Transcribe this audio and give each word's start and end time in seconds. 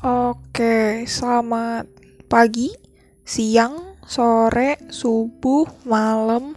Oke, 0.00 1.04
selamat 1.04 1.84
pagi, 2.24 2.72
siang, 3.20 4.00
sore, 4.00 4.80
subuh, 4.88 5.68
malam. 5.84 6.56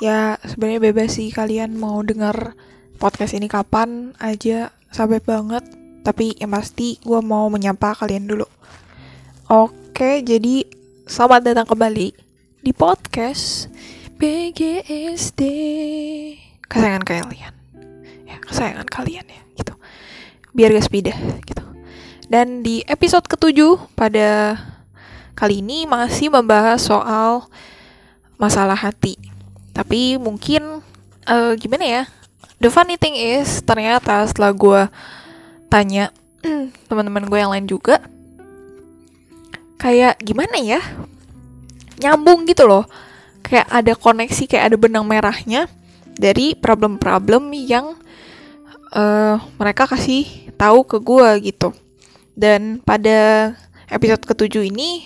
Ya, 0.00 0.40
sebenarnya 0.40 0.80
bebas 0.80 1.20
sih 1.20 1.28
kalian 1.28 1.76
mau 1.76 2.00
denger 2.00 2.56
podcast 2.96 3.36
ini 3.36 3.44
kapan 3.44 4.16
aja, 4.16 4.72
sahabat 4.88 5.20
banget. 5.28 5.60
Tapi 6.00 6.40
yang 6.40 6.56
pasti 6.56 6.96
gue 7.04 7.20
mau 7.20 7.52
menyapa 7.52 7.92
kalian 7.92 8.24
dulu. 8.24 8.48
Oke, 9.52 10.24
jadi 10.24 10.64
selamat 11.04 11.52
datang 11.52 11.68
kembali 11.68 12.08
di 12.64 12.72
podcast 12.72 13.68
BGSD. 14.16 15.40
Kesayangan 16.72 17.04
kalian. 17.04 17.52
Ya, 18.24 18.40
kesayangan 18.40 18.88
kalian 18.88 19.28
ya, 19.28 19.44
gitu. 19.60 19.76
Biar 20.56 20.72
gak 20.72 20.88
sepidah, 20.88 21.20
gitu. 21.44 21.71
Dan 22.32 22.64
di 22.64 22.80
episode 22.88 23.28
ketujuh 23.28 23.92
pada 23.92 24.56
kali 25.36 25.60
ini 25.60 25.84
masih 25.84 26.32
membahas 26.32 26.80
soal 26.80 27.44
masalah 28.40 28.72
hati. 28.72 29.20
Tapi 29.76 30.16
mungkin 30.16 30.80
uh, 31.28 31.52
gimana 31.60 31.84
ya? 31.84 32.02
The 32.56 32.72
funny 32.72 32.96
thing 32.96 33.20
is 33.20 33.60
ternyata 33.60 34.24
setelah 34.24 34.56
gue 34.56 34.80
tanya 35.68 36.08
teman-teman 36.88 37.28
gue 37.28 37.36
yang 37.36 37.52
lain 37.52 37.68
juga, 37.68 38.00
kayak 39.76 40.16
gimana 40.24 40.56
ya? 40.56 40.80
Nyambung 42.00 42.48
gitu 42.48 42.64
loh. 42.64 42.88
Kayak 43.44 43.68
ada 43.68 43.92
koneksi, 43.92 44.48
kayak 44.48 44.72
ada 44.72 44.76
benang 44.80 45.04
merahnya 45.04 45.68
dari 46.16 46.56
problem-problem 46.56 47.52
yang 47.52 47.92
uh, 48.96 49.36
mereka 49.60 49.84
kasih 49.84 50.48
tahu 50.56 50.80
ke 50.88 50.96
gue 50.96 51.52
gitu. 51.52 51.76
Dan 52.32 52.80
pada 52.80 53.52
episode 53.92 54.24
ketujuh 54.24 54.64
ini, 54.72 55.04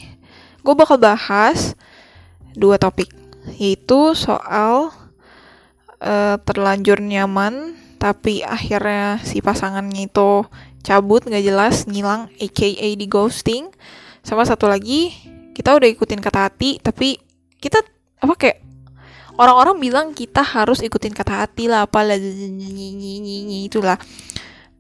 gue 0.63 0.75
bakal 0.79 0.99
bahas 0.99 1.75
dua 2.55 2.79
topik, 2.79 3.11
yaitu 3.59 4.15
soal 4.15 4.95
uh, 6.01 6.37
terlanjur 6.47 7.03
nyaman, 7.03 7.75
tapi 7.99 8.47
akhirnya 8.47 9.19
si 9.27 9.43
pasangannya 9.43 10.07
itu 10.07 10.47
cabut, 10.87 11.27
nggak 11.27 11.45
jelas, 11.45 11.85
ngilang, 11.91 12.31
aka 12.39 12.69
di 12.95 13.07
ghosting. 13.11 13.69
Sama 14.23 14.47
satu 14.47 14.71
lagi, 14.71 15.11
kita 15.55 15.75
udah 15.75 15.89
ikutin 15.91 16.23
kata 16.23 16.47
hati, 16.47 16.79
tapi 16.79 17.19
kita 17.59 17.83
apa 18.23 18.35
kayak 18.39 18.63
orang-orang 19.37 19.77
bilang 19.83 20.07
kita 20.15 20.41
harus 20.41 20.81
ikutin 20.81 21.13
kata 21.13 21.45
hati 21.45 21.67
lah, 21.67 21.91
apalah 21.91 22.17
itulah. 23.67 23.99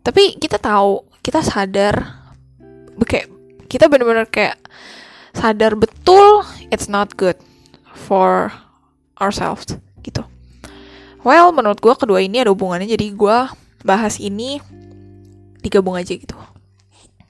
Tapi 0.06 0.38
kita 0.38 0.62
tahu, 0.62 1.02
kita 1.26 1.42
sadar 1.42 2.25
kayak 3.04 3.28
kita 3.66 3.90
bener-bener 3.90 4.24
kayak 4.24 4.56
sadar 5.36 5.76
betul 5.76 6.46
it's 6.72 6.88
not 6.88 7.12
good 7.18 7.36
for 7.92 8.54
ourselves 9.20 9.76
gitu. 10.00 10.24
Well, 11.26 11.50
menurut 11.50 11.82
gue 11.82 11.94
kedua 11.98 12.22
ini 12.22 12.46
ada 12.46 12.54
hubungannya 12.54 12.86
jadi 12.86 13.10
gue 13.10 13.38
bahas 13.82 14.22
ini 14.22 14.62
digabung 15.58 15.98
aja 15.98 16.14
gitu. 16.14 16.38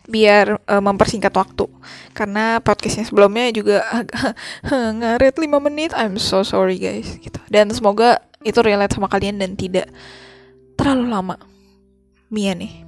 Biar 0.06 0.60
uh, 0.68 0.82
mempersingkat 0.84 1.32
waktu. 1.32 1.64
Karena 2.12 2.60
podcastnya 2.60 3.08
sebelumnya 3.08 3.48
juga 3.56 3.80
agak 3.88 4.36
ngaret 5.00 5.34
5 5.40 5.48
menit. 5.64 5.90
I'm 5.96 6.20
so 6.20 6.44
sorry 6.44 6.76
guys 6.76 7.16
gitu. 7.16 7.40
Dan 7.48 7.72
semoga 7.72 8.20
itu 8.44 8.60
relate 8.60 8.92
sama 8.92 9.08
kalian 9.08 9.40
dan 9.40 9.56
tidak 9.56 9.88
terlalu 10.76 11.08
lama. 11.08 11.36
Mia 12.28 12.52
nih. 12.52 12.84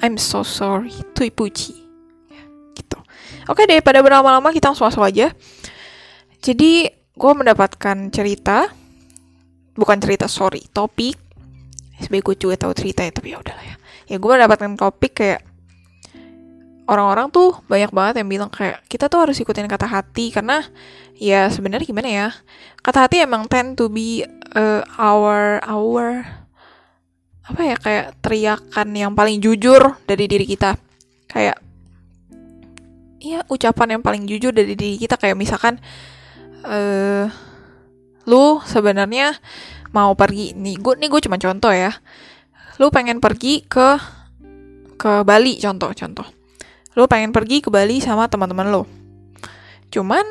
I'm 0.00 0.14
so 0.14 0.46
sorry. 0.46 0.94
Tui 1.18 1.34
puji. 1.34 1.79
Oke 3.50 3.66
deh, 3.66 3.82
pada 3.82 3.98
berlama-lama 3.98 4.54
kita 4.54 4.70
langsung 4.70 4.86
masuk 4.86 5.02
aja. 5.02 5.34
Jadi, 6.38 6.86
gue 7.18 7.32
mendapatkan 7.34 7.98
cerita, 8.14 8.70
bukan 9.74 9.98
cerita, 9.98 10.30
sorry, 10.30 10.62
topik. 10.70 11.18
Sebenernya 11.98 12.24
gue 12.30 12.36
juga 12.38 12.54
tahu 12.56 12.72
cerita 12.78 13.02
ya, 13.02 13.10
tapi 13.10 13.34
ya 13.34 13.42
udahlah 13.42 13.66
ya. 13.66 13.76
Ya 14.06 14.16
gue 14.22 14.30
mendapatkan 14.30 14.78
topik 14.78 15.18
kayak 15.18 15.42
orang-orang 16.90 17.30
tuh 17.30 17.54
banyak 17.70 17.90
banget 17.94 18.14
yang 18.22 18.28
bilang 18.30 18.50
kayak 18.50 18.82
kita 18.90 19.06
tuh 19.06 19.22
harus 19.22 19.38
ikutin 19.38 19.70
kata 19.70 19.86
hati 19.86 20.34
karena 20.34 20.66
ya 21.14 21.46
sebenarnya 21.46 21.86
gimana 21.86 22.08
ya 22.10 22.28
kata 22.82 23.06
hati 23.06 23.22
emang 23.22 23.46
tend 23.46 23.78
to 23.78 23.86
be 23.86 24.26
uh, 24.58 24.82
our 24.98 25.62
our 25.62 26.26
apa 27.46 27.60
ya 27.62 27.76
kayak 27.78 28.06
teriakan 28.18 28.88
yang 28.90 29.14
paling 29.14 29.38
jujur 29.38 29.94
dari 30.02 30.26
diri 30.26 30.50
kita 30.50 30.74
kayak 31.30 31.62
iya 33.20 33.44
ucapan 33.52 33.96
yang 33.96 34.02
paling 34.02 34.24
jujur 34.24 34.50
dari 34.50 34.72
diri 34.74 34.96
kita 34.96 35.20
kayak 35.20 35.36
misalkan 35.36 35.76
uh, 36.64 37.28
lu 38.24 38.58
sebenarnya 38.64 39.36
mau 39.92 40.16
pergi 40.16 40.56
nih 40.56 40.76
gue 40.80 40.94
nih 40.98 41.08
gue 41.12 41.20
cuma 41.28 41.36
contoh 41.36 41.72
ya. 41.72 41.92
Lu 42.80 42.88
pengen 42.88 43.20
pergi 43.20 43.64
ke 43.68 44.00
ke 44.96 45.24
Bali 45.24 45.60
contoh 45.60 45.92
contoh. 45.92 46.26
Lu 46.96 47.04
pengen 47.06 47.30
pergi 47.30 47.60
ke 47.60 47.68
Bali 47.68 48.00
sama 48.00 48.26
teman-teman 48.26 48.72
lu. 48.72 48.82
Cuman 49.92 50.24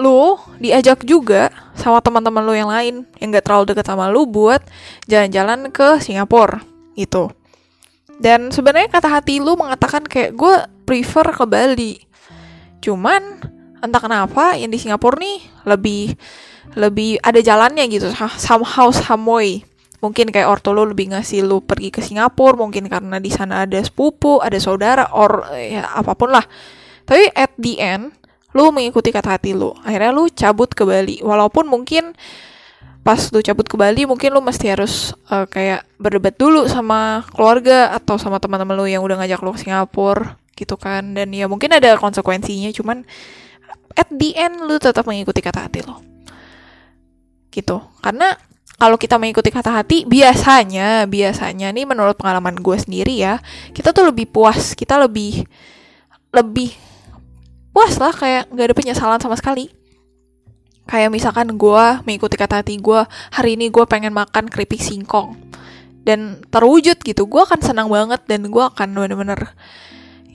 lu 0.00 0.40
diajak 0.56 1.04
juga 1.04 1.52
sama 1.76 2.00
teman-teman 2.00 2.42
lu 2.42 2.54
yang 2.56 2.72
lain 2.72 3.04
yang 3.20 3.28
gak 3.28 3.44
terlalu 3.44 3.72
dekat 3.72 3.86
sama 3.86 4.08
lu 4.08 4.24
buat 4.24 4.64
jalan-jalan 5.04 5.68
ke 5.68 6.00
Singapura 6.00 6.64
gitu. 6.96 7.28
Dan 8.22 8.54
sebenarnya 8.54 8.88
kata 8.88 9.08
hati 9.20 9.42
lu 9.42 9.58
mengatakan 9.58 10.06
kayak 10.06 10.32
gue 10.38 10.54
prefer 10.92 11.32
ke 11.32 11.44
Bali. 11.48 11.96
Cuman 12.84 13.40
entah 13.80 13.96
kenapa 13.96 14.52
yang 14.60 14.68
di 14.68 14.76
Singapura 14.76 15.16
nih 15.16 15.40
lebih 15.64 16.12
lebih 16.76 17.16
ada 17.24 17.40
jalannya 17.40 17.88
gitu 17.88 18.12
somehow 18.36 18.92
some 18.92 19.24
way. 19.24 19.64
Mungkin 20.04 20.28
kayak 20.28 20.52
orto 20.52 20.76
lu 20.76 20.84
lebih 20.84 21.16
ngasih 21.16 21.46
lu 21.48 21.64
pergi 21.64 21.88
ke 21.94 22.04
Singapura, 22.04 22.58
mungkin 22.58 22.90
karena 22.92 23.22
di 23.22 23.30
sana 23.32 23.64
ada 23.64 23.78
sepupu, 23.80 24.42
ada 24.42 24.58
saudara, 24.58 25.08
or 25.14 25.46
ya 25.54 25.88
apa 25.88 26.12
pun 26.12 26.34
lah. 26.34 26.42
Tapi 27.06 27.30
at 27.38 27.54
the 27.56 27.78
end, 27.78 28.10
lu 28.52 28.68
mengikuti 28.74 29.14
kata 29.14 29.38
hati 29.38 29.54
lu. 29.54 29.72
Akhirnya 29.86 30.10
lu 30.10 30.26
cabut 30.28 30.74
ke 30.74 30.82
Bali. 30.82 31.22
Walaupun 31.22 31.70
mungkin 31.70 32.18
pas 33.06 33.30
lu 33.30 33.40
cabut 33.46 33.66
ke 33.66 33.78
Bali 33.78 34.02
mungkin 34.06 34.34
lu 34.34 34.42
mesti 34.42 34.74
harus 34.74 35.14
uh, 35.30 35.46
kayak 35.46 35.86
berdebat 36.02 36.34
dulu 36.34 36.66
sama 36.66 37.22
keluarga 37.30 37.94
atau 37.94 38.18
sama 38.18 38.42
teman-teman 38.42 38.78
lu 38.78 38.86
yang 38.90 39.02
udah 39.02 39.22
ngajak 39.22 39.42
lu 39.42 39.50
ke 39.54 39.66
Singapura 39.66 40.41
gitu 40.62 40.78
kan. 40.78 41.18
Dan 41.18 41.34
ya 41.34 41.50
mungkin 41.50 41.74
ada 41.74 41.98
konsekuensinya 41.98 42.70
cuman 42.70 43.02
at 43.98 44.08
the 44.08 44.32
end 44.38 44.62
lu 44.62 44.78
tetap 44.78 45.04
mengikuti 45.04 45.42
kata 45.42 45.66
hati 45.66 45.82
lo. 45.82 45.98
Gitu. 47.50 47.76
Karena 48.00 48.38
kalau 48.80 48.96
kita 48.98 49.20
mengikuti 49.20 49.50
kata 49.54 49.70
hati 49.70 50.02
biasanya 50.08 51.06
biasanya 51.06 51.70
nih 51.70 51.86
menurut 51.86 52.18
pengalaman 52.18 52.58
gue 52.58 52.74
sendiri 52.74 53.14
ya 53.14 53.38
kita 53.70 53.94
tuh 53.94 54.10
lebih 54.10 54.26
puas 54.26 54.74
kita 54.74 54.98
lebih 54.98 55.46
lebih 56.34 56.74
puas 57.70 57.94
lah 58.02 58.10
kayak 58.10 58.50
nggak 58.52 58.66
ada 58.72 58.76
penyesalan 58.76 59.20
sama 59.20 59.36
sekali. 59.36 59.72
Kayak 60.82 61.14
misalkan 61.14 61.46
gue 61.54 61.84
mengikuti 62.04 62.34
kata 62.34 62.60
hati 62.60 62.76
gue 62.76 63.00
hari 63.32 63.54
ini 63.54 63.70
gue 63.70 63.84
pengen 63.86 64.12
makan 64.12 64.50
keripik 64.50 64.82
singkong. 64.82 65.38
Dan 66.02 66.42
terwujud 66.50 66.98
gitu 67.00 67.22
gue 67.30 67.42
akan 67.42 67.62
senang 67.62 67.86
banget 67.86 68.26
dan 68.26 68.50
gue 68.50 68.64
akan 68.64 68.88
bener-bener 68.90 69.54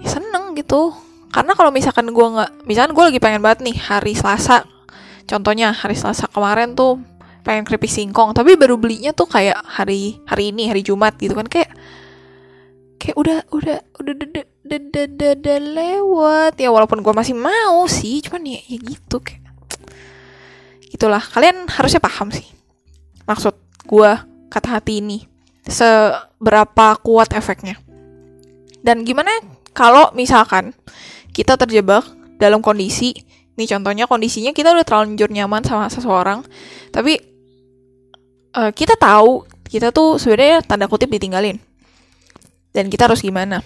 seneng 0.06 0.54
gitu. 0.54 0.94
Karena 1.32 1.54
kalau 1.54 1.70
misalkan 1.74 2.10
gue 2.10 2.28
nggak 2.28 2.66
misalkan 2.66 2.92
gue 2.96 3.04
lagi 3.14 3.20
pengen 3.22 3.42
banget 3.42 3.66
nih 3.66 3.78
hari 3.78 4.14
Selasa. 4.14 4.66
Contohnya 5.28 5.74
hari 5.76 5.96
Selasa 5.98 6.30
kemarin 6.32 6.78
tuh 6.78 7.02
pengen 7.44 7.64
keripik 7.64 7.88
singkong 7.88 8.36
tapi 8.36 8.60
baru 8.60 8.76
belinya 8.76 9.16
tuh 9.16 9.24
kayak 9.24 9.56
hari 9.64 10.20
hari 10.28 10.52
ini 10.52 10.68
hari 10.68 10.82
Jumat 10.84 11.16
gitu 11.20 11.34
kan. 11.36 11.48
Kayak 11.48 11.72
kayak 12.98 13.16
udah 13.16 13.38
udah 13.54 13.78
udah 14.02 14.14
udah 14.14 14.44
udah 14.66 15.06
udah, 15.08 15.32
udah 15.38 15.58
lewat. 15.62 16.54
Ya 16.60 16.70
walaupun 16.70 17.04
gue 17.04 17.14
masih 17.14 17.36
mau 17.36 17.86
sih 17.88 18.24
cuman 18.24 18.44
ya 18.48 18.62
ya 18.68 18.78
gitu 18.82 19.20
kayak 19.20 19.48
itulah 20.88 21.22
kalian 21.22 21.68
harusnya 21.70 22.02
paham 22.02 22.32
sih 22.32 22.48
maksud 23.28 23.54
gue 23.86 24.12
kata 24.48 24.80
hati 24.80 25.04
ini 25.04 25.28
seberapa 25.68 26.96
kuat 27.04 27.36
efeknya. 27.36 27.76
Dan 28.80 29.04
gimana 29.04 29.36
kalau 29.78 30.10
misalkan 30.18 30.74
kita 31.30 31.54
terjebak 31.54 32.02
dalam 32.42 32.66
kondisi 32.66 33.14
nih 33.54 33.70
contohnya 33.70 34.10
kondisinya 34.10 34.50
kita 34.58 34.74
udah 34.74 34.86
terlanjur 34.86 35.30
nyaman 35.30 35.62
sama 35.62 35.86
seseorang 35.94 36.42
tapi 36.90 37.22
uh, 38.58 38.74
kita 38.74 38.98
tahu 38.98 39.46
kita 39.68 39.92
tuh 39.92 40.16
sebenarnya 40.18 40.64
tanda 40.64 40.88
kutip 40.88 41.12
ditinggalin. 41.12 41.60
Dan 42.72 42.88
kita 42.88 43.06
harus 43.10 43.20
gimana? 43.20 43.62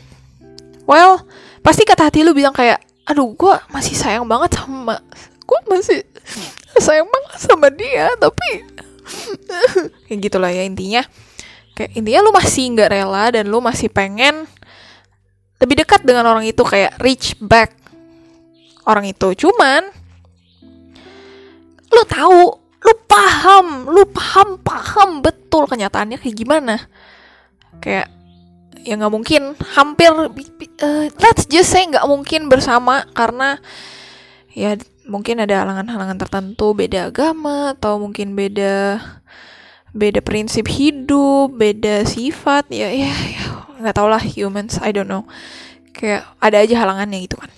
Well 0.90 1.24
pasti 1.62 1.86
kata 1.86 2.10
hati 2.10 2.26
lu 2.26 2.34
bilang 2.34 2.52
kayak 2.58 2.82
aduh 3.06 3.32
gue 3.38 3.54
masih 3.70 3.94
sayang 3.94 4.26
banget 4.26 4.58
sama 4.58 4.98
gue 5.46 5.60
masih 5.70 6.02
sayang 6.82 7.06
banget 7.06 7.38
sama 7.38 7.68
dia 7.70 8.10
tapi 8.18 8.66
kayak 10.10 10.20
gitulah 10.20 10.52
ya 10.52 10.66
intinya. 10.66 11.06
Kayak 11.78 11.92
intinya 11.96 12.20
lu 12.26 12.32
masih 12.36 12.64
nggak 12.76 12.90
rela 12.92 13.26
dan 13.32 13.46
lu 13.48 13.62
masih 13.64 13.88
pengen 13.88 14.50
lebih 15.62 15.86
dekat 15.86 16.02
dengan 16.02 16.26
orang 16.26 16.44
itu 16.50 16.66
kayak 16.66 16.98
reach 16.98 17.38
back 17.38 17.78
orang 18.90 19.08
itu. 19.08 19.46
Cuman 19.46 19.86
lu 21.92 22.04
tahu 22.10 22.58
lu 22.82 22.94
paham 23.06 23.86
lu 23.94 24.04
paham 24.10 24.58
paham 24.58 25.22
betul 25.22 25.70
kenyataannya 25.70 26.18
kayak 26.18 26.36
gimana. 26.36 26.76
Kayak 27.78 28.10
ya 28.82 28.98
nggak 28.98 29.14
mungkin 29.14 29.54
hampir 29.78 30.10
uh, 30.10 31.06
let's 31.22 31.46
just 31.46 31.70
say 31.70 31.86
nggak 31.86 32.10
mungkin 32.10 32.50
bersama 32.50 33.06
karena 33.14 33.62
ya 34.58 34.74
mungkin 35.06 35.46
ada 35.46 35.62
halangan-halangan 35.62 36.18
tertentu 36.18 36.74
beda 36.74 37.14
agama 37.14 37.78
atau 37.78 38.02
mungkin 38.02 38.34
beda 38.34 38.98
beda 39.92 40.24
prinsip 40.24 40.72
hidup 40.72 41.52
beda 41.56 42.08
sifat 42.08 42.72
ya 42.72 42.88
ya 42.92 43.12
ya. 43.12 43.46
Nggak 43.82 43.96
tau 43.96 44.08
lah 44.08 44.24
humans 44.24 44.80
I 44.80 44.96
don't 44.96 45.08
know. 45.08 45.28
Kayak 45.92 46.28
ada 46.40 46.58
aja 46.64 46.76
halangannya 46.80 47.28
gitu 47.28 47.36
kan. 47.36 47.52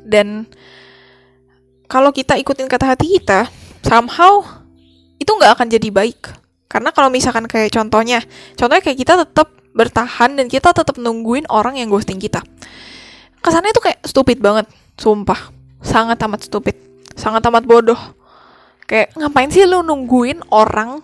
Dan 0.00 0.48
kalau 1.84 2.10
kita 2.10 2.40
ikutin 2.40 2.70
kata 2.70 2.96
hati 2.96 3.20
kita 3.20 3.50
somehow 3.84 4.40
itu 5.20 5.28
nggak 5.28 5.60
akan 5.60 5.68
jadi 5.68 5.88
baik. 5.92 6.32
Karena 6.70 6.94
kalau 6.94 7.10
misalkan 7.12 7.44
kayak 7.50 7.74
contohnya 7.74 8.24
contohnya 8.56 8.82
kayak 8.82 8.98
kita 8.98 9.14
tetap 9.26 9.52
bertahan 9.70 10.34
dan 10.34 10.46
kita 10.50 10.72
tetap 10.72 10.96
nungguin 10.96 11.46
orang 11.52 11.76
yang 11.76 11.92
ghosting 11.92 12.18
kita. 12.18 12.40
Kesannya 13.40 13.72
itu 13.72 13.82
kayak 13.84 14.00
stupid 14.06 14.38
banget 14.40 14.66
sumpah. 14.96 15.52
Sangat 15.80 16.20
amat 16.24 16.44
stupid. 16.44 16.76
Sangat 17.16 17.44
amat 17.48 17.64
bodoh 17.68 17.98
kayak 18.90 19.14
ngapain 19.14 19.54
sih 19.54 19.62
lu 19.70 19.86
nungguin 19.86 20.42
orang 20.50 20.98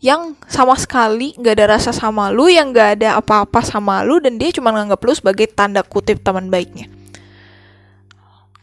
yang 0.00 0.32
sama 0.48 0.72
sekali 0.80 1.36
nggak 1.36 1.54
ada 1.56 1.66
rasa 1.76 1.92
sama 1.92 2.32
lu 2.32 2.48
yang 2.48 2.72
nggak 2.72 3.00
ada 3.00 3.20
apa-apa 3.20 3.60
sama 3.60 4.00
lu 4.04 4.20
dan 4.24 4.40
dia 4.40 4.48
cuma 4.56 4.72
nganggap 4.72 5.00
lu 5.04 5.12
sebagai 5.12 5.44
tanda 5.52 5.84
kutip 5.84 6.24
teman 6.24 6.48
baiknya? 6.48 6.88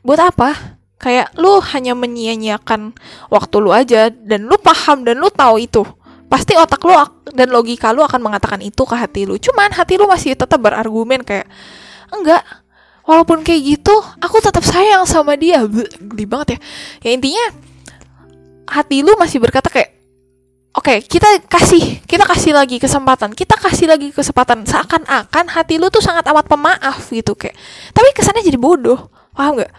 Buat 0.01 0.33
apa? 0.33 0.49
Kayak 0.97 1.35
lu 1.35 1.59
hanya 1.73 1.93
menyia-nyiakan 1.93 2.95
waktu 3.27 3.55
lu 3.59 3.75
aja 3.75 4.07
dan 4.09 4.47
lu 4.47 4.55
paham 4.57 5.03
dan 5.03 5.19
lu 5.19 5.27
tahu 5.29 5.59
itu. 5.59 5.83
Pasti 6.31 6.57
otak 6.57 6.81
lu 6.81 6.95
dan 7.35 7.51
logika 7.51 7.91
lu 7.91 8.01
akan 8.01 8.23
mengatakan 8.23 8.63
itu 8.63 8.83
ke 8.87 8.95
hati 8.95 9.27
lu. 9.27 9.35
Cuman 9.37 9.69
hati 9.75 9.99
lu 9.99 10.07
masih 10.07 10.33
tetap 10.33 10.57
berargumen 10.57 11.21
kayak 11.21 11.45
enggak 12.09 12.41
walaupun 13.03 13.43
kayak 13.43 13.61
gitu 13.63 13.95
aku 14.23 14.39
tetap 14.39 14.63
sayang 14.63 15.03
sama 15.03 15.35
dia. 15.35 15.63
Gede 15.67 16.25
banget 16.25 16.47
ya. 16.55 16.59
Ya 17.03 17.09
intinya 17.19 17.45
hati 18.67 19.03
lu 19.03 19.15
masih 19.19 19.43
berkata 19.43 19.67
kayak 19.67 19.95
oke 20.73 20.85
okay, 20.85 20.97
kita 21.05 21.27
kasih 21.45 22.01
kita 22.07 22.25
kasih 22.25 22.55
lagi 22.55 22.81
kesempatan 22.81 23.31
kita 23.35 23.55
kasih 23.59 23.87
lagi 23.87 24.11
kesempatan. 24.11 24.67
Seakan-akan 24.67 25.45
hati 25.47 25.79
lu 25.79 25.87
tuh 25.87 26.03
sangat 26.03 26.27
amat 26.27 26.45
pemaaf 26.51 27.09
gitu 27.09 27.33
kayak. 27.37 27.55
Tapi 27.95 28.09
kesannya 28.11 28.43
jadi 28.43 28.59
bodoh 28.59 29.07
paham 29.31 29.61
nggak? 29.61 29.71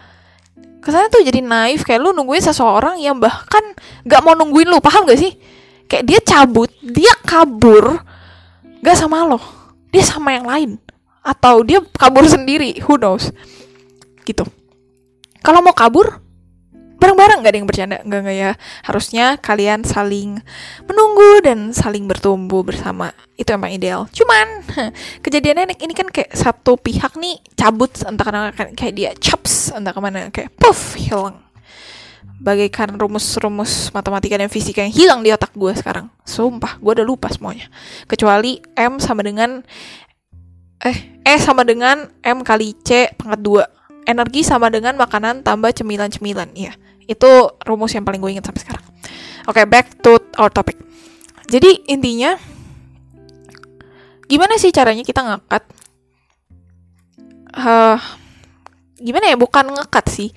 Kesannya 0.81 1.09
tuh 1.09 1.21
jadi 1.25 1.41
naif 1.41 1.81
kayak 1.81 1.97
lu 1.97 2.13
nungguin 2.13 2.45
seseorang 2.45 3.01
yang 3.01 3.17
bahkan 3.17 3.73
gak 4.05 4.21
mau 4.21 4.37
nungguin 4.37 4.69
lu 4.69 4.77
paham 4.77 5.09
gak 5.09 5.17
sih? 5.17 5.33
Kayak 5.89 6.03
dia 6.05 6.19
cabut 6.21 6.69
dia 6.81 7.13
kabur 7.25 8.01
gak 8.85 8.93
sama 8.93 9.25
lo 9.25 9.41
dia 9.89 10.05
sama 10.05 10.35
yang 10.35 10.45
lain. 10.45 10.71
Atau 11.25 11.65
dia 11.65 11.81
kabur 11.97 12.27
sendiri 12.29 12.77
who 12.85 13.01
knows? 13.01 13.33
Gitu. 14.27 14.45
Kalau 15.41 15.61
mau 15.65 15.73
kabur 15.73 16.21
bareng-bareng 16.95 17.43
gak 17.43 17.51
ada 17.51 17.57
yang 17.59 17.67
bercanda 17.67 17.97
nggak 18.03 18.21
nggak 18.25 18.37
ya. 18.37 18.51
Harusnya 18.83 19.25
kalian 19.39 19.83
saling 19.83 20.39
menunggu 20.87 21.43
dan 21.43 21.71
saling 21.71 22.07
bertumbuh 22.07 22.63
bersama. 22.63 23.11
Itu 23.35 23.55
emang 23.55 23.71
ideal. 23.73 24.07
Cuman 24.11 24.63
kejadiannya 25.25 25.77
ini 25.79 25.93
kan 25.93 26.07
kayak 26.09 26.33
satu 26.33 26.79
pihak 26.79 27.15
nih 27.19 27.39
cabut 27.55 27.91
entah 28.03 28.25
ke 28.25 28.31
mana 28.31 28.49
kayak 28.53 28.93
dia 28.95 29.11
chops 29.17 29.75
entah 29.75 29.91
ke 29.91 30.01
mana 30.01 30.29
kayak 30.31 30.53
puff 30.55 30.95
hilang. 30.95 31.41
Bagaikan 32.35 32.99
rumus-rumus 32.99 33.95
matematika 33.95 34.35
dan 34.35 34.51
fisika 34.51 34.83
yang 34.83 34.91
hilang 34.91 35.19
di 35.23 35.31
otak 35.31 35.55
gue 35.55 35.71
sekarang. 35.71 36.11
Sumpah 36.27 36.77
gue 36.83 36.91
udah 36.99 37.07
lupa 37.07 37.31
semuanya. 37.31 37.71
Kecuali 38.11 38.59
m 38.75 38.99
sama 38.99 39.23
dengan 39.23 39.63
eh 40.83 41.15
E 41.25 41.41
sama 41.41 41.65
dengan 41.65 42.05
M 42.21 42.45
kali 42.45 42.77
C 42.85 43.09
pangkat 43.17 43.41
2 43.41 44.05
energi 44.05 44.45
sama 44.45 44.69
dengan 44.69 44.93
makanan 44.93 45.41
tambah 45.41 45.73
cemilan-cemilan 45.73 46.53
iya 46.53 46.77
itu 47.05 47.29
rumus 47.65 47.93
yang 47.93 48.05
paling 48.05 48.21
gue 48.21 48.31
inget 48.33 48.45
sampai 48.45 48.61
sekarang. 48.61 48.85
Oke 49.45 49.61
okay, 49.61 49.65
back 49.65 49.85
to 50.01 50.17
our 50.41 50.49
topic. 50.49 50.77
Jadi 51.45 51.85
intinya 51.89 52.33
gimana 54.25 54.57
sih 54.57 54.73
caranya 54.73 55.05
kita 55.05 55.21
ngangkat 55.21 55.63
uh, 57.53 58.01
gimana 58.97 59.29
ya? 59.29 59.37
Bukan 59.37 59.65
ngekat 59.69 60.05
sih 60.09 60.29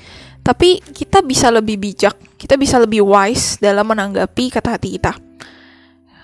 tapi 0.48 0.80
kita 0.80 1.20
bisa 1.20 1.52
lebih 1.52 1.76
bijak 1.76 2.16
kita 2.40 2.56
bisa 2.56 2.80
lebih 2.80 3.04
wise 3.04 3.60
dalam 3.60 3.84
menanggapi 3.84 4.48
kata 4.48 4.80
hati 4.80 4.96
kita. 4.96 5.12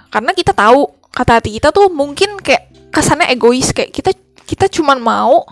Karena 0.08 0.32
kita 0.32 0.56
tahu 0.56 0.88
kata 1.12 1.42
hati 1.42 1.60
kita 1.60 1.68
tuh 1.74 1.92
mungkin 1.92 2.40
kayak 2.40 2.88
kesannya 2.88 3.28
egois 3.28 3.74
kayak 3.74 3.92
kita 3.92 4.16
kita 4.46 4.70
cuman 4.70 5.02
mau 5.02 5.44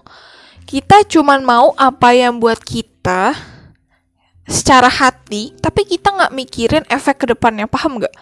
kita 0.64 1.04
cuman 1.04 1.42
mau 1.42 1.74
apa 1.74 2.14
yang 2.14 2.38
buat 2.38 2.62
kita 2.62 3.34
secara 4.46 4.90
hati 4.90 5.54
tapi 5.62 5.86
kita 5.86 6.10
nggak 6.10 6.32
mikirin 6.34 6.84
efek 6.90 7.22
ke 7.22 7.26
depannya 7.30 7.70
paham 7.70 8.02
nggak? 8.02 8.14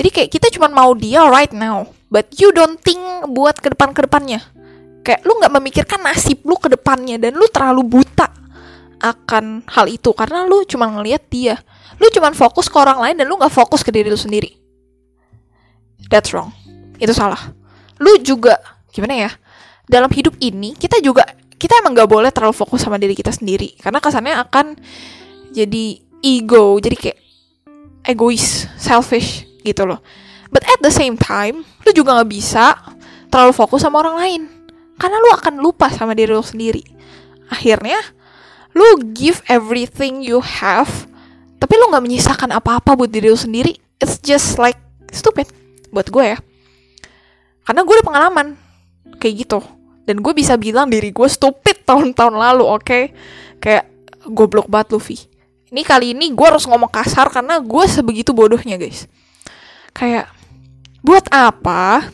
Jadi 0.00 0.08
kayak 0.08 0.30
kita 0.32 0.46
cuman 0.56 0.72
mau 0.72 0.90
dia 0.96 1.26
right 1.28 1.52
now 1.52 1.84
but 2.08 2.28
you 2.40 2.50
don't 2.54 2.80
think 2.80 3.00
buat 3.30 3.58
ke 3.60 3.72
depan 3.74 3.92
ke 3.92 4.06
depannya 4.06 4.40
kayak 5.00 5.24
lu 5.24 5.36
nggak 5.40 5.52
memikirkan 5.56 6.00
nasib 6.04 6.44
lu 6.44 6.56
ke 6.60 6.68
depannya 6.72 7.16
dan 7.16 7.36
lu 7.36 7.48
terlalu 7.48 7.82
buta 7.84 8.40
akan 9.00 9.64
hal 9.64 9.88
itu 9.88 10.12
karena 10.12 10.44
lu 10.44 10.62
cuma 10.68 10.86
ngelihat 10.86 11.24
dia. 11.32 11.56
Lu 11.96 12.08
cuma 12.12 12.32
fokus 12.32 12.68
ke 12.68 12.76
orang 12.76 13.00
lain 13.00 13.16
dan 13.16 13.26
lu 13.28 13.36
nggak 13.40 13.52
fokus 13.52 13.80
ke 13.80 13.88
diri 13.88 14.12
lu 14.12 14.16
sendiri. 14.16 14.56
That's 16.12 16.32
wrong. 16.36 16.52
Itu 17.00 17.16
salah. 17.16 17.52
Lu 17.96 18.20
juga 18.20 18.60
gimana 18.92 19.28
ya? 19.28 19.30
Dalam 19.88 20.12
hidup 20.12 20.36
ini 20.38 20.76
kita 20.76 21.00
juga 21.00 21.24
kita 21.60 21.76
emang 21.82 21.92
gak 21.92 22.08
boleh 22.08 22.32
terlalu 22.32 22.56
fokus 22.56 22.80
sama 22.80 22.96
diri 22.96 23.12
kita 23.12 23.28
sendiri 23.28 23.76
karena 23.76 24.00
kesannya 24.00 24.32
akan 24.48 24.80
jadi 25.50 26.00
ego 26.20 26.78
jadi 26.78 26.96
kayak 26.96 27.18
egois 28.06 28.66
selfish 28.80 29.46
gitu 29.66 29.84
loh. 29.84 30.00
But 30.50 30.66
at 30.66 30.82
the 30.82 30.90
same 30.90 31.14
time 31.20 31.62
lu 31.86 31.90
juga 31.94 32.22
gak 32.22 32.30
bisa 32.30 32.74
terlalu 33.30 33.54
fokus 33.54 33.86
sama 33.86 34.02
orang 34.02 34.16
lain. 34.18 34.42
Karena 35.00 35.16
lu 35.16 35.30
akan 35.32 35.62
lupa 35.62 35.88
sama 35.88 36.12
diri 36.12 36.32
lu 36.34 36.44
sendiri. 36.44 36.82
Akhirnya 37.50 37.98
lu 38.76 38.86
give 39.14 39.42
everything 39.50 40.22
you 40.22 40.38
have 40.38 41.10
tapi 41.60 41.76
lu 41.76 41.92
nggak 41.92 42.04
menyisakan 42.06 42.56
apa-apa 42.56 42.96
buat 42.96 43.10
diri 43.12 43.28
lu 43.28 43.36
sendiri. 43.36 43.76
It's 44.00 44.16
just 44.24 44.56
like 44.56 44.80
stupid 45.12 45.50
buat 45.92 46.08
gue 46.08 46.24
ya. 46.36 46.38
Karena 47.68 47.84
gue 47.84 47.94
udah 48.00 48.06
pengalaman 48.06 48.46
kayak 49.20 49.44
gitu. 49.44 49.60
Dan 50.08 50.24
gue 50.24 50.32
bisa 50.32 50.56
bilang 50.56 50.88
diri 50.88 51.12
gue 51.12 51.28
stupid 51.28 51.84
tahun-tahun 51.84 52.34
lalu 52.34 52.64
oke? 52.64 52.82
Okay? 52.82 53.04
kayak 53.60 53.86
goblok 54.32 54.66
banget 54.66 54.96
Luffy 54.96 55.29
ini 55.70 55.82
kali 55.86 56.12
ini 56.12 56.34
gue 56.34 56.46
harus 56.46 56.66
ngomong 56.66 56.90
kasar 56.90 57.30
karena 57.30 57.58
gue 57.62 57.84
sebegitu 57.86 58.34
bodohnya 58.34 58.76
guys 58.76 59.06
kayak 59.94 60.28
buat 61.00 61.26
apa 61.32 62.10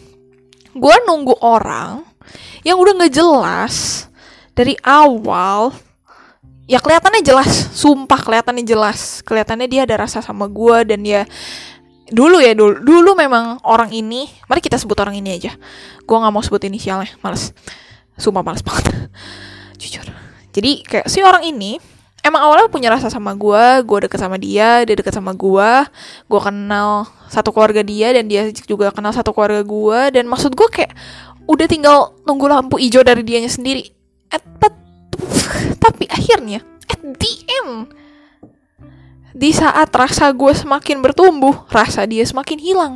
gue 0.76 0.96
nunggu 1.08 1.40
orang 1.40 2.04
yang 2.62 2.76
udah 2.76 2.92
nggak 3.02 3.14
jelas 3.16 4.06
dari 4.52 4.76
awal 4.84 5.72
ya 6.68 6.78
kelihatannya 6.78 7.24
jelas 7.24 7.50
sumpah 7.72 8.20
kelihatannya 8.20 8.64
jelas 8.66 9.20
kelihatannya 9.24 9.68
dia 9.68 9.82
ada 9.88 10.04
rasa 10.04 10.20
sama 10.20 10.46
gue 10.46 10.76
dan 10.84 11.00
dia 11.02 11.24
dulu 12.06 12.38
ya 12.38 12.54
dulu 12.54 12.86
dulu 12.86 13.10
memang 13.18 13.58
orang 13.66 13.90
ini 13.90 14.30
mari 14.46 14.62
kita 14.62 14.78
sebut 14.78 14.94
orang 15.02 15.18
ini 15.18 15.42
aja 15.42 15.52
gue 16.06 16.16
nggak 16.16 16.32
mau 16.32 16.42
sebut 16.44 16.62
inisialnya 16.70 17.18
males 17.24 17.50
Sumpah 18.16 18.40
males 18.40 18.64
banget. 18.64 18.88
Jujur. 19.80 20.08
Jadi 20.56 20.80
kayak 20.88 21.06
si 21.12 21.20
orang 21.20 21.44
ini 21.44 21.76
emang 22.26 22.42
awalnya 22.42 22.66
punya 22.66 22.90
rasa 22.90 23.06
sama 23.06 23.32
gue, 23.38 23.86
gue 23.86 23.98
deket 24.10 24.18
sama 24.18 24.34
dia, 24.36 24.82
dia 24.82 24.96
deket 24.98 25.14
sama 25.14 25.30
gue, 25.30 25.70
gue 26.26 26.40
kenal 26.42 27.06
satu 27.30 27.54
keluarga 27.54 27.86
dia 27.86 28.10
dan 28.10 28.26
dia 28.26 28.50
juga 28.50 28.90
kenal 28.90 29.14
satu 29.14 29.30
keluarga 29.30 29.62
gue 29.62 30.00
dan 30.18 30.26
maksud 30.26 30.58
gue 30.58 30.66
kayak 30.66 30.90
udah 31.46 31.66
tinggal 31.70 32.18
nunggu 32.26 32.50
lampu 32.50 32.82
hijau 32.82 33.06
dari 33.06 33.22
dianya 33.22 33.48
sendiri. 33.48 33.86
At, 34.34 34.42
tapi 35.84 36.10
akhirnya 36.10 36.66
at 36.90 36.98
the 36.98 37.32
end 37.46 37.72
di 39.36 39.54
saat 39.54 39.92
rasa 39.94 40.34
gue 40.34 40.50
semakin 40.50 41.04
bertumbuh, 41.04 41.68
rasa 41.70 42.08
dia 42.08 42.26
semakin 42.26 42.58
hilang. 42.58 42.94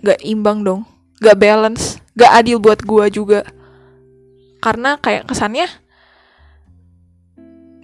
Gak 0.00 0.24
imbang 0.24 0.64
dong, 0.64 0.88
gak 1.20 1.36
balance, 1.36 2.00
gak 2.16 2.32
adil 2.40 2.56
buat 2.56 2.80
gue 2.80 3.06
juga 3.12 3.44
karena 4.60 5.00
kayak 5.00 5.24
kesannya 5.28 5.66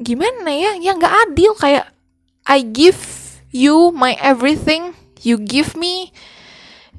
gimana 0.00 0.52
ya? 0.52 0.76
Ya 0.80 0.92
nggak 0.96 1.14
adil. 1.28 1.52
Kayak 1.56 1.92
I 2.46 2.62
give 2.62 3.00
you 3.50 3.90
my 3.92 4.14
everything. 4.20 4.94
You 5.24 5.40
give 5.40 5.74
me. 5.74 6.12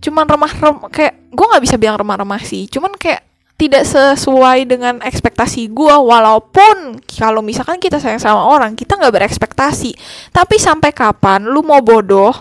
Cuman 0.04 0.30
remah 0.30 0.52
remah 0.52 0.90
kayak 0.92 1.18
gue 1.32 1.46
nggak 1.46 1.64
bisa 1.64 1.76
bilang 1.80 1.98
remah 1.98 2.22
remah 2.22 2.42
sih. 2.42 2.70
Cuman 2.70 2.94
kayak 2.94 3.26
tidak 3.58 3.90
sesuai 3.90 4.70
dengan 4.70 5.02
ekspektasi 5.02 5.74
gue 5.74 5.96
walaupun 5.98 7.02
kalau 7.10 7.42
misalkan 7.42 7.82
kita 7.82 7.98
sayang 7.98 8.22
sama 8.22 8.46
orang 8.46 8.78
kita 8.78 8.94
nggak 8.94 9.14
berekspektasi. 9.14 9.98
Tapi 10.30 10.62
sampai 10.62 10.94
kapan 10.94 11.50
lu 11.50 11.66
mau 11.66 11.82
bodoh 11.82 12.34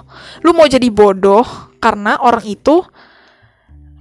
lu 0.45 0.53
mau 0.53 0.69
jadi 0.69 0.87
bodoh 0.93 1.73
karena 1.81 2.21
orang 2.21 2.45
itu 2.45 2.85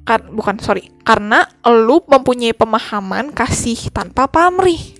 kan 0.06 0.22
bukan 0.30 0.60
sorry 0.62 0.92
karena 1.02 1.48
lu 1.66 2.04
mempunyai 2.06 2.52
pemahaman 2.52 3.32
kasih 3.32 3.90
tanpa 3.96 4.28
pamrih. 4.28 5.00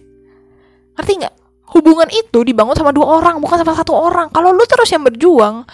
Ngerti 0.96 1.12
nggak 1.20 1.36
hubungan 1.72 2.10
itu 2.14 2.46
dibangun 2.46 2.78
sama 2.78 2.94
dua 2.94 3.22
orang 3.22 3.42
bukan 3.42 3.58
sama 3.62 3.74
satu 3.74 3.94
orang 3.96 4.30
kalau 4.30 4.54
lu 4.54 4.64
terus 4.70 4.90
yang 4.92 5.02
berjuang 5.02 5.66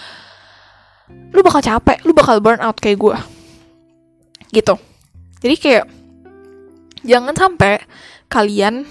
lu 1.32 1.40
bakal 1.44 1.60
capek 1.60 2.00
lu 2.08 2.16
bakal 2.16 2.40
burn 2.40 2.64
out 2.64 2.80
kayak 2.80 3.00
gue 3.00 3.18
gitu 4.56 4.76
jadi 5.44 5.56
kayak 5.60 5.86
jangan 7.04 7.34
sampai 7.36 7.82
kalian 8.32 8.88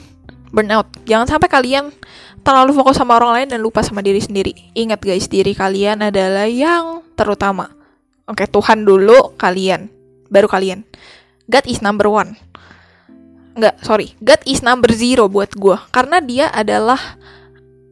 burnout. 0.50 0.90
Jangan 1.06 1.26
sampai 1.26 1.48
kalian 1.48 1.94
terlalu 2.42 2.74
fokus 2.74 2.98
sama 2.98 3.16
orang 3.16 3.42
lain 3.42 3.48
dan 3.56 3.60
lupa 3.62 3.80
sama 3.86 4.02
diri 4.02 4.20
sendiri. 4.20 4.52
Ingat 4.74 5.00
guys, 5.00 5.26
diri 5.30 5.54
kalian 5.54 6.10
adalah 6.10 6.46
yang 6.50 7.06
terutama. 7.14 7.70
Oke, 8.26 8.46
Tuhan 8.46 8.86
dulu 8.86 9.34
kalian, 9.38 9.90
baru 10.30 10.46
kalian. 10.46 10.86
God 11.50 11.64
is 11.66 11.82
number 11.82 12.06
one. 12.06 12.38
Enggak, 13.60 13.76
sorry. 13.84 14.16
God 14.24 14.40
is 14.48 14.64
number 14.64 14.88
zero 14.96 15.28
buat 15.28 15.52
gue. 15.52 15.76
Karena 15.92 16.24
dia 16.24 16.48
adalah 16.48 17.20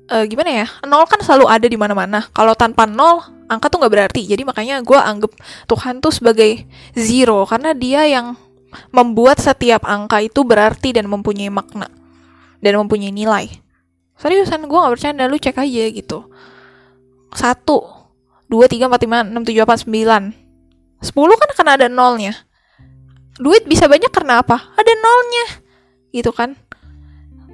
uh, 0.08 0.24
gimana 0.24 0.64
ya? 0.64 0.66
Nol 0.88 1.04
kan 1.04 1.20
selalu 1.20 1.44
ada 1.44 1.68
di 1.68 1.76
mana-mana. 1.76 2.24
Kalau 2.32 2.56
tanpa 2.56 2.88
nol, 2.88 3.20
angka 3.52 3.68
tuh 3.68 3.84
nggak 3.84 3.92
berarti. 3.92 4.24
Jadi 4.24 4.48
makanya 4.48 4.80
gue 4.80 4.96
anggap 4.96 5.36
Tuhan 5.68 6.00
tuh 6.00 6.08
sebagai 6.08 6.64
zero 6.96 7.44
karena 7.44 7.76
dia 7.76 8.08
yang 8.08 8.32
membuat 8.96 9.44
setiap 9.44 9.84
angka 9.84 10.24
itu 10.24 10.40
berarti 10.40 10.96
dan 10.96 11.04
mempunyai 11.08 11.52
makna 11.52 11.92
dan 12.64 12.80
mempunyai 12.80 13.12
nilai. 13.12 13.48
Seriusan 14.18 14.66
gue 14.66 14.74
gak 14.74 14.92
bercanda, 14.98 15.30
lu 15.30 15.38
cek 15.38 15.62
aja 15.62 15.84
gitu. 15.94 16.26
Satu, 17.30 17.86
dua, 18.50 18.66
tiga, 18.66 18.90
empat, 18.90 19.06
lima, 19.06 19.22
enam, 19.22 19.46
tujuh, 19.46 19.62
delapan, 19.62 19.78
sembilan. 19.78 20.22
Sepuluh 20.98 21.38
kan 21.38 21.50
karena 21.54 21.72
ada 21.78 21.86
nolnya. 21.86 22.34
Duit 23.38 23.64
bisa 23.64 23.86
banyak 23.86 24.10
karena 24.10 24.42
apa? 24.42 24.74
Ada 24.74 24.92
nolnya. 24.98 25.46
Gitu 26.10 26.30
kan. 26.34 26.58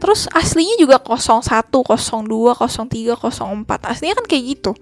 Terus 0.00 0.26
aslinya 0.32 0.76
juga 0.80 1.00
01, 1.00 1.70
02, 1.70 2.56
03, 2.56 3.14
04. 3.20 3.92
Aslinya 3.92 4.14
kan 4.18 4.26
kayak 4.26 4.44
gitu. 4.56 4.72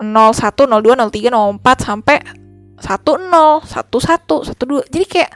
01, 0.00 0.08
02, 0.08 0.96
03, 0.96 1.30
04 1.60 1.86
sampai 1.86 2.18
satu 2.80 3.20
nol 3.20 3.60
satu 3.62 4.00
satu 4.00 4.36
satu 4.42 4.62
dua 4.64 4.82
jadi 4.88 5.04
kayak 5.04 5.32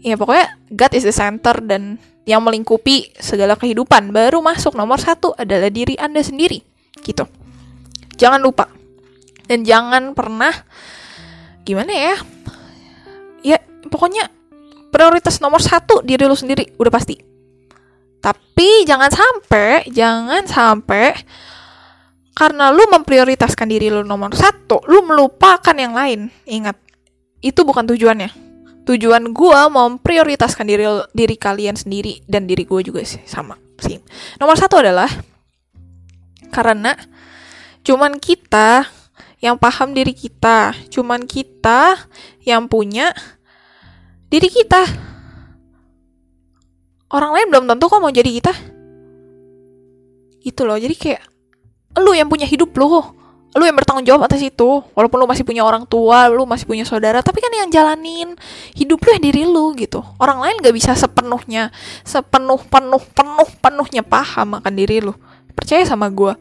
ya 0.00 0.16
pokoknya 0.16 0.56
God 0.72 0.92
is 0.96 1.04
the 1.04 1.12
center 1.12 1.60
dan 1.60 2.00
yang 2.24 2.40
melingkupi 2.40 3.12
segala 3.20 3.52
kehidupan 3.52 4.08
baru 4.10 4.40
masuk 4.40 4.72
nomor 4.72 4.96
satu 4.96 5.36
adalah 5.36 5.68
diri 5.68 5.94
anda 6.00 6.24
sendiri 6.24 6.64
gitu 7.04 7.28
jangan 8.16 8.40
lupa 8.40 8.72
dan 9.44 9.60
jangan 9.60 10.16
pernah 10.16 10.56
gimana 11.68 11.92
ya 11.92 12.16
pokoknya 13.88 14.28
prioritas 14.90 15.42
nomor 15.42 15.60
satu 15.60 16.00
diri 16.04 16.24
lu 16.24 16.36
sendiri 16.36 16.76
udah 16.78 16.92
pasti 16.92 17.16
tapi 18.24 18.88
jangan 18.88 19.12
sampai 19.12 19.84
jangan 19.92 20.42
sampai 20.48 21.12
karena 22.34 22.74
lu 22.74 22.82
memprioritaskan 22.90 23.70
diri 23.70 23.94
lu 23.94 24.02
nomor 24.02 24.34
satu, 24.34 24.82
lu 24.90 25.06
melupakan 25.06 25.72
yang 25.72 25.94
lain. 25.94 26.34
Ingat, 26.50 26.74
itu 27.38 27.62
bukan 27.62 27.86
tujuannya. 27.86 28.34
Tujuan 28.84 29.32
gue 29.32 29.60
mau 29.70 29.88
memprioritaskan 29.88 30.66
diri 30.66 30.84
diri 31.14 31.36
kalian 31.40 31.78
sendiri 31.78 32.20
dan 32.28 32.44
diri 32.44 32.68
gue 32.68 32.80
juga 32.84 33.00
sih 33.06 33.22
sama 33.24 33.56
sih. 33.80 33.96
Nomor 34.36 34.60
satu 34.60 34.82
adalah 34.82 35.08
karena 36.52 36.92
cuman 37.86 38.18
kita 38.20 38.84
yang 39.40 39.56
paham 39.56 39.96
diri 39.96 40.12
kita, 40.12 40.76
cuman 40.92 41.24
kita 41.24 41.96
yang 42.44 42.68
punya 42.68 43.14
diri 44.34 44.50
kita. 44.50 44.82
Orang 47.14 47.30
lain 47.38 47.46
belum 47.54 47.64
tentu 47.70 47.86
kok 47.86 48.02
mau 48.02 48.10
jadi 48.10 48.26
kita. 48.26 48.50
Gitu 50.42 50.60
loh, 50.66 50.74
jadi 50.74 50.90
kayak 50.90 51.22
lu 52.02 52.10
yang 52.10 52.26
punya 52.26 52.42
hidup 52.50 52.74
lu 52.74 52.90
lu 53.54 53.62
yang 53.62 53.78
bertanggung 53.78 54.02
jawab 54.02 54.26
atas 54.26 54.42
itu. 54.42 54.82
Walaupun 54.98 55.22
lu 55.22 55.30
masih 55.30 55.46
punya 55.46 55.62
orang 55.62 55.86
tua 55.86 56.26
lu 56.26 56.42
masih 56.42 56.66
punya 56.66 56.82
saudara 56.82 57.22
tapi 57.22 57.38
kan 57.38 57.54
yang 57.54 57.70
jalanin 57.70 58.34
hidup 58.74 58.98
lu 58.98 59.14
ya 59.14 59.20
diri 59.22 59.46
lu 59.46 59.70
gitu. 59.78 60.02
Orang 60.18 60.42
lain 60.42 60.58
gak 60.58 60.74
bisa 60.74 60.90
sepenuhnya 60.98 61.70
sepenuh 62.02 62.58
penuh 62.66 63.02
penuh 63.14 63.48
penuhnya 63.62 64.02
paham 64.02 64.58
akan 64.58 64.72
diri 64.74 64.98
lu. 64.98 65.14
Percaya 65.54 65.86
sama 65.86 66.10
gue 66.10 66.34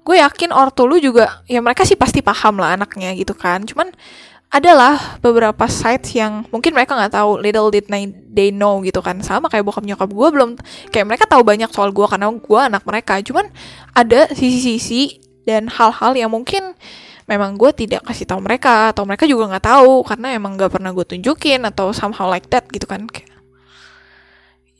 gue 0.00 0.16
yakin 0.16 0.52
ortu 0.52 0.88
lu 0.88 0.96
juga 0.96 1.44
ya 1.44 1.60
mereka 1.60 1.84
sih 1.84 1.96
pasti 1.96 2.20
paham 2.20 2.60
lah 2.60 2.76
anaknya 2.76 3.16
gitu 3.16 3.32
kan. 3.32 3.64
Cuman 3.64 3.88
adalah 4.50 5.22
beberapa 5.22 5.70
sites 5.70 6.10
yang 6.18 6.42
mungkin 6.50 6.74
mereka 6.74 6.98
nggak 6.98 7.14
tahu 7.14 7.38
little 7.38 7.70
did 7.70 7.86
they 8.34 8.50
know 8.50 8.82
gitu 8.82 8.98
kan. 8.98 9.22
Sama 9.22 9.46
kayak 9.46 9.62
bokap 9.62 9.86
nyokap 9.86 10.10
gue 10.10 10.28
belum 10.34 10.50
kayak 10.90 11.06
mereka 11.06 11.24
tahu 11.30 11.46
banyak 11.46 11.70
soal 11.70 11.94
gue 11.94 12.02
karena 12.10 12.34
gue 12.34 12.60
anak 12.60 12.82
mereka. 12.82 13.22
Cuman 13.22 13.46
ada 13.94 14.26
sisi-sisi 14.34 15.22
dan 15.46 15.70
hal-hal 15.70 16.18
yang 16.18 16.34
mungkin 16.34 16.74
memang 17.30 17.54
gue 17.54 17.70
tidak 17.70 18.02
kasih 18.10 18.26
tahu 18.26 18.42
mereka 18.42 18.90
atau 18.90 19.06
mereka 19.06 19.22
juga 19.22 19.46
nggak 19.54 19.66
tahu 19.70 20.02
karena 20.02 20.34
emang 20.34 20.58
nggak 20.58 20.74
pernah 20.74 20.90
gue 20.90 21.06
tunjukin 21.06 21.62
atau 21.70 21.94
somehow 21.94 22.26
like 22.26 22.50
that 22.50 22.66
gitu 22.74 22.90
kan. 22.90 23.06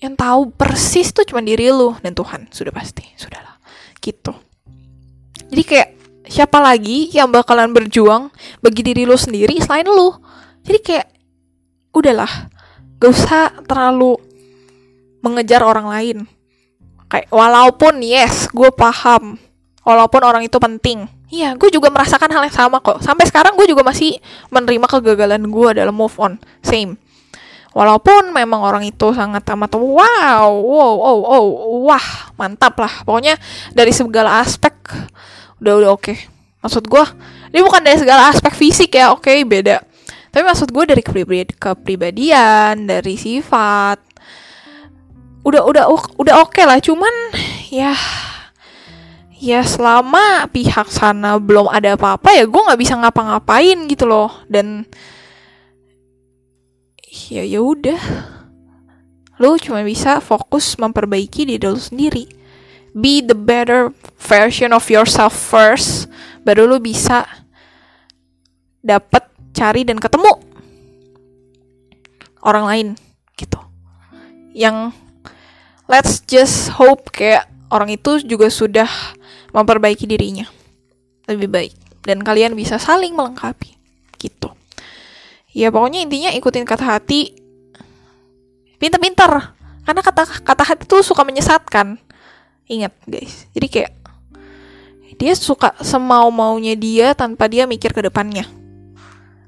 Yang 0.03 0.15
tahu 0.19 0.41
persis 0.51 1.15
tuh 1.15 1.23
cuma 1.23 1.47
diri 1.47 1.71
lu 1.71 1.95
dan 2.03 2.11
Tuhan. 2.19 2.51
Sudah 2.51 2.75
pasti. 2.75 3.07
Sudahlah. 3.15 3.55
Gitu. 4.03 4.35
Jadi 5.47 5.63
kayak 5.63 6.00
siapa 6.31 6.63
lagi 6.63 7.11
yang 7.11 7.29
bakalan 7.35 7.75
berjuang 7.75 8.31
bagi 8.63 8.87
diri 8.87 9.03
lo 9.03 9.19
sendiri 9.19 9.59
selain 9.59 9.91
lo 9.91 10.23
jadi 10.63 10.79
kayak 10.79 11.09
udahlah 11.91 12.31
gak 13.01 13.11
usah 13.11 13.51
terlalu 13.65 14.15
mengejar 15.25 15.65
orang 15.65 15.87
lain. 15.89 16.19
Kayak 17.11 17.29
walaupun 17.33 18.01
yes 18.05 18.49
gue 18.53 18.71
paham 18.73 19.37
walaupun 19.85 20.21
orang 20.23 20.43
itu 20.45 20.57
penting. 20.61 21.09
Iya 21.31 21.55
gue 21.55 21.71
juga 21.71 21.89
merasakan 21.91 22.31
hal 22.31 22.43
yang 22.47 22.57
sama 22.57 22.79
kok. 22.83 23.01
Sampai 23.01 23.27
sekarang 23.29 23.55
gue 23.57 23.67
juga 23.69 23.87
masih 23.87 24.19
menerima 24.51 24.87
kegagalan 24.87 25.43
gue 25.49 25.69
dalam 25.77 25.95
move 25.95 26.17
on. 26.21 26.37
Same. 26.63 26.97
Walaupun 27.71 28.35
memang 28.35 28.67
orang 28.67 28.83
itu 28.83 29.15
sangat 29.15 29.47
amat 29.55 29.79
wow 29.79 30.51
wow 30.51 30.93
wow 30.99 31.19
wow 31.23 31.45
wah 31.87 32.07
mantap 32.35 32.75
lah. 32.79 33.07
Pokoknya 33.07 33.39
dari 33.71 33.95
segala 33.95 34.43
aspek 34.43 34.75
udah 35.61 35.75
udah 35.81 35.91
oke. 35.93 36.03
Okay. 36.13 36.19
maksud 36.61 36.85
gue 36.93 37.05
ini 37.57 37.61
bukan 37.65 37.81
dari 37.81 37.97
segala 37.97 38.29
aspek 38.29 38.53
fisik 38.53 38.97
ya 38.97 39.13
oke 39.13 39.25
okay, 39.25 39.45
beda. 39.45 39.81
Tapi 40.31 40.47
maksud 40.47 40.71
gue 40.71 40.85
dari 40.87 41.03
kepribadian, 41.03 41.51
kepribadian 41.59 42.75
dari 42.87 43.19
sifat 43.19 44.11
udah 45.41 45.65
udah 45.65 45.85
udah 46.21 46.35
oke 46.45 46.53
okay 46.55 46.65
lah. 46.69 46.79
Cuman 46.79 47.13
ya 47.73 47.97
ya 49.41 49.65
selama 49.65 50.45
pihak 50.53 50.93
sana 50.93 51.41
belum 51.41 51.73
ada 51.73 51.97
apa-apa 51.97 52.37
ya 52.37 52.45
gue 52.45 52.61
nggak 52.61 52.81
bisa 52.81 52.95
ngapa-ngapain 53.01 53.89
gitu 53.89 54.05
loh. 54.05 54.31
Dan 54.47 54.85
ya 57.31 57.43
ya 57.43 57.61
udah. 57.65 58.01
Lo 59.41 59.57
cuma 59.57 59.81
bisa 59.81 60.21
fokus 60.21 60.77
memperbaiki 60.77 61.49
diri 61.49 61.65
lo 61.65 61.81
sendiri. 61.81 62.29
Be 62.93 63.25
the 63.25 63.33
better 63.33 63.91
version 64.31 64.71
of 64.71 64.87
yourself 64.87 65.35
first 65.35 66.07
baru 66.47 66.71
lu 66.71 66.79
bisa 66.79 67.27
dapat 68.79 69.27
cari 69.51 69.83
dan 69.83 69.99
ketemu 69.99 70.39
orang 72.47 72.65
lain 72.71 72.89
gitu. 73.35 73.59
Yang 74.55 74.95
let's 75.91 76.23
just 76.25 76.71
hope 76.79 77.11
kayak 77.11 77.51
orang 77.75 77.91
itu 77.91 78.23
juga 78.23 78.47
sudah 78.49 78.89
memperbaiki 79.51 80.07
dirinya 80.07 80.47
lebih 81.27 81.51
baik 81.51 81.75
dan 82.07 82.23
kalian 82.25 82.57
bisa 82.57 82.79
saling 82.81 83.13
melengkapi 83.13 83.77
gitu. 84.17 84.55
Ya 85.51 85.75
pokoknya 85.75 86.07
intinya 86.07 86.31
ikutin 86.31 86.65
kata 86.65 86.99
hati 86.99 87.35
pinter-pinter. 88.81 89.59
Karena 89.85 90.03
kata 90.07 90.23
kata 90.47 90.63
hati 90.63 90.85
tuh 90.87 91.03
suka 91.03 91.27
menyesatkan. 91.27 91.99
Ingat 92.71 92.95
guys. 93.11 93.51
Jadi 93.51 93.67
kayak 93.67 94.00
dia 95.21 95.37
suka 95.37 95.77
semau 95.85 96.33
maunya 96.33 96.73
dia 96.73 97.13
tanpa 97.13 97.45
dia 97.45 97.69
mikir 97.69 97.93
ke 97.93 98.01
depannya. 98.01 98.49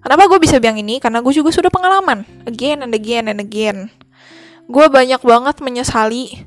Kenapa 0.04 0.28
gue 0.28 0.36
bisa 0.36 0.60
bilang 0.60 0.76
ini? 0.76 1.00
Karena 1.00 1.24
gue 1.24 1.32
juga 1.32 1.48
sudah 1.48 1.72
pengalaman. 1.72 2.28
Again 2.44 2.84
and 2.84 2.92
again 2.92 3.32
and 3.32 3.40
again. 3.40 3.88
Gue 4.68 4.92
banyak 4.92 5.24
banget 5.24 5.56
menyesali 5.64 6.44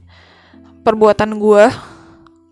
perbuatan 0.85 1.41
gue 1.41 1.65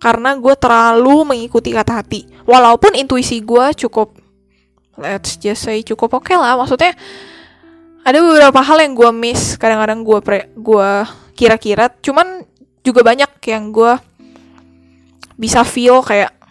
karena 0.01 0.33
gue 0.33 0.55
terlalu 0.57 1.29
mengikuti 1.29 1.69
kata 1.69 2.01
hati. 2.01 2.25
Walaupun 2.49 2.97
intuisi 2.97 3.37
gue 3.45 3.69
cukup, 3.77 4.17
let's 4.97 5.37
just 5.37 5.69
say 5.69 5.85
cukup 5.85 6.17
oke 6.17 6.25
okay 6.25 6.39
lah. 6.39 6.57
Maksudnya 6.57 6.97
ada 8.01 8.17
beberapa 8.17 8.59
hal 8.65 8.81
yang 8.81 8.97
gue 8.97 9.11
miss 9.13 9.55
kadang-kadang 9.55 10.01
gue 10.03 10.19
pre 10.19 10.39
gue 10.57 10.89
kira-kira 11.37 11.87
cuman 12.03 12.43
juga 12.83 12.99
banyak 12.99 13.31
yang 13.47 13.71
gue 13.71 13.95
bisa 15.39 15.63
feel 15.63 16.03
kayak 16.03 16.42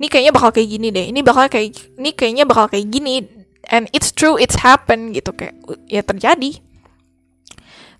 ini 0.00 0.08
kayaknya 0.08 0.32
bakal 0.32 0.48
kayak 0.48 0.68
gini 0.72 0.88
deh. 0.88 1.06
Ini 1.12 1.20
bakal 1.20 1.52
kayak 1.52 1.76
ini 2.00 2.10
kayaknya 2.16 2.44
bakal 2.48 2.72
kayak 2.72 2.88
gini. 2.88 3.20
And 3.68 3.84
it's 3.92 4.16
true 4.16 4.40
it's 4.40 4.56
happen 4.56 5.12
gitu. 5.12 5.36
Kayak 5.36 5.60
ya 5.84 6.00
terjadi. 6.00 6.56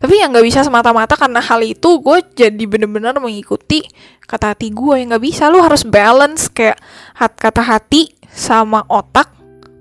Tapi 0.01 0.15
yang 0.17 0.33
nggak 0.33 0.49
bisa 0.49 0.65
semata-mata 0.65 1.13
karena 1.13 1.45
hal 1.45 1.61
itu 1.61 2.01
gue 2.01 2.25
jadi 2.33 2.65
bener-bener 2.65 3.13
mengikuti 3.21 3.85
kata 4.25 4.57
hati 4.57 4.73
gue. 4.73 4.97
Yang 4.97 5.09
nggak 5.13 5.25
bisa. 5.29 5.53
Lu 5.53 5.61
harus 5.61 5.85
balance 5.85 6.49
kayak 6.49 6.81
hat 7.21 7.37
kata 7.37 7.61
hati 7.61 8.17
sama 8.33 8.81
otak 8.89 9.29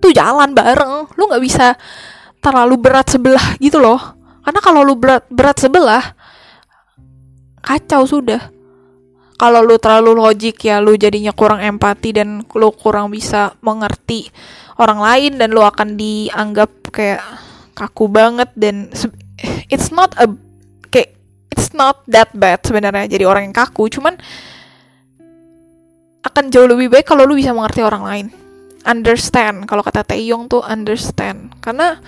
tuh 0.03 0.11
jalan 0.11 0.51
bareng. 0.51 1.07
Lu 1.15 1.23
nggak 1.23 1.39
bisa 1.39 1.79
terlalu 2.43 2.75
berat 2.83 3.07
sebelah 3.07 3.55
gitu 3.63 3.79
loh. 3.79 4.19
Karena 4.43 4.59
kalau 4.59 4.83
lu 4.83 4.99
berat 4.99 5.23
berat 5.31 5.55
sebelah 5.55 6.03
kacau 7.63 8.03
sudah 8.03 8.58
kalau 9.39 9.63
lu 9.63 9.79
terlalu 9.79 10.19
logik 10.19 10.67
ya 10.67 10.83
lu 10.83 10.99
jadinya 10.99 11.31
kurang 11.31 11.63
empati 11.63 12.11
dan 12.11 12.43
lu 12.43 12.69
kurang 12.75 13.07
bisa 13.07 13.55
mengerti 13.63 14.27
orang 14.75 14.99
lain 14.99 15.31
dan 15.39 15.55
lu 15.55 15.63
akan 15.63 15.95
dianggap 15.95 16.91
kayak 16.91 17.23
kaku 17.71 18.11
banget 18.11 18.51
dan 18.59 18.91
it's 19.71 19.95
not 19.95 20.11
a 20.19 20.27
kayak 20.91 21.15
it's 21.55 21.71
not 21.71 22.03
that 22.11 22.27
bad 22.35 22.59
sebenarnya 22.67 23.07
jadi 23.07 23.23
orang 23.23 23.47
yang 23.47 23.55
kaku. 23.55 23.87
Cuman 23.87 24.19
akan 26.19 26.43
jauh 26.51 26.67
lebih 26.67 26.91
baik 26.91 27.07
kalau 27.07 27.23
lu 27.23 27.39
bisa 27.39 27.55
mengerti 27.55 27.79
orang 27.79 28.03
lain. 28.03 28.27
Understand 28.83 29.67
kalau 29.67 29.83
kata 29.83 30.03
Taeyong 30.03 30.51
tuh 30.51 30.63
understand. 30.63 31.55
Karena 31.63 31.99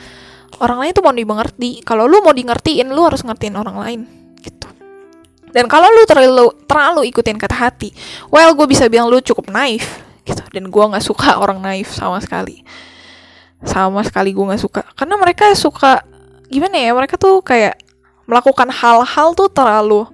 orang 0.60 0.84
lain 0.84 0.92
tuh 0.92 1.04
mau 1.04 1.16
dimengerti. 1.16 1.80
Kalau 1.84 2.08
lu 2.08 2.20
mau 2.24 2.36
di 2.36 2.44
ngertiin 2.44 2.92
lu 2.92 3.08
harus 3.08 3.24
ngertiin 3.24 3.56
orang 3.56 3.78
lain 3.80 4.02
gitu 4.40 4.71
dan 5.52 5.68
kalau 5.68 5.88
lu 5.92 6.04
terlalu 6.08 6.48
terlalu 6.66 7.02
ikutin 7.12 7.36
kata 7.36 7.56
hati 7.56 7.92
well 8.32 8.52
gue 8.56 8.68
bisa 8.68 8.88
bilang 8.88 9.12
lu 9.12 9.20
cukup 9.20 9.52
naif 9.52 10.02
gitu. 10.26 10.44
Dan 10.54 10.70
gue 10.70 10.84
nggak 10.84 11.04
suka 11.04 11.38
orang 11.44 11.62
naif 11.62 11.94
sama 11.94 12.22
sekali. 12.22 12.62
Sama 13.62 14.02
sekali 14.02 14.34
gue 14.34 14.46
nggak 14.46 14.62
suka. 14.62 14.82
Karena 14.98 15.16
mereka 15.18 15.54
suka 15.54 16.02
gimana 16.52 16.76
ya 16.76 16.92
mereka 16.92 17.16
tuh 17.16 17.40
kayak 17.40 17.80
melakukan 18.28 18.68
hal-hal 18.72 19.34
tuh 19.34 19.48
terlalu 19.52 20.08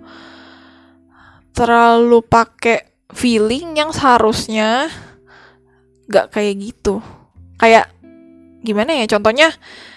terlalu 1.54 2.22
pakai 2.22 2.86
feeling 3.10 3.74
yang 3.74 3.90
seharusnya 3.90 4.92
gak 6.06 6.30
kayak 6.30 6.54
gitu. 6.62 7.02
Kayak 7.58 7.90
gimana 8.62 8.94
ya 8.94 9.06
contohnya 9.10 9.50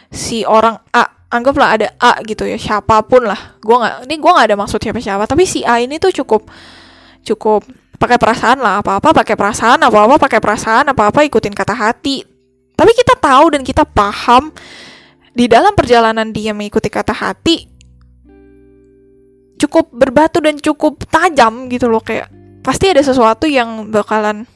si 0.09 0.49
orang 0.49 0.80
A 0.97 1.19
anggaplah 1.30 1.78
ada 1.78 1.88
A 2.02 2.20
gitu 2.26 2.44
ya 2.44 2.58
siapa 2.58 3.00
pun 3.06 3.25
lah. 3.25 3.56
Gue 3.62 3.78
nggak 3.78 4.10
ini 4.10 4.14
gue 4.18 4.30
nggak 4.30 4.46
ada 4.50 4.56
maksud 4.58 4.78
siapa 4.82 5.00
siapa 5.00 5.25
tapi 5.30 5.46
si 5.46 5.62
A 5.62 5.78
ini 5.78 5.96
tuh 6.02 6.10
cukup 6.10 6.50
cukup 7.25 7.64
pakai 8.00 8.18
perasaan 8.18 8.58
lah 8.58 8.82
apa 8.82 8.99
apa 8.99 9.14
pakai 9.14 9.37
perasaan 9.38 9.78
apa 9.84 9.99
apa 10.04 10.16
pakai 10.18 10.40
perasaan 10.42 10.84
apa 10.90 11.02
apa 11.08 11.20
ikutin 11.25 11.54
kata 11.54 11.75
hati. 11.75 12.26
Tapi 12.75 12.90
kita 12.96 13.14
tahu 13.16 13.54
dan 13.54 13.62
kita 13.62 13.84
paham 13.84 14.50
di 15.37 15.46
dalam 15.46 15.76
perjalanan 15.76 16.32
dia 16.32 16.50
mengikuti 16.56 16.88
kata 16.90 17.12
hati 17.12 17.70
cukup 19.60 19.92
berbatu 19.92 20.40
dan 20.40 20.56
cukup 20.56 21.04
tajam 21.12 21.68
gitu 21.68 21.92
loh 21.92 22.00
kayak 22.00 22.32
pasti 22.64 22.88
ada 22.88 23.04
sesuatu 23.04 23.44
yang 23.44 23.92
bakalan 23.92 24.49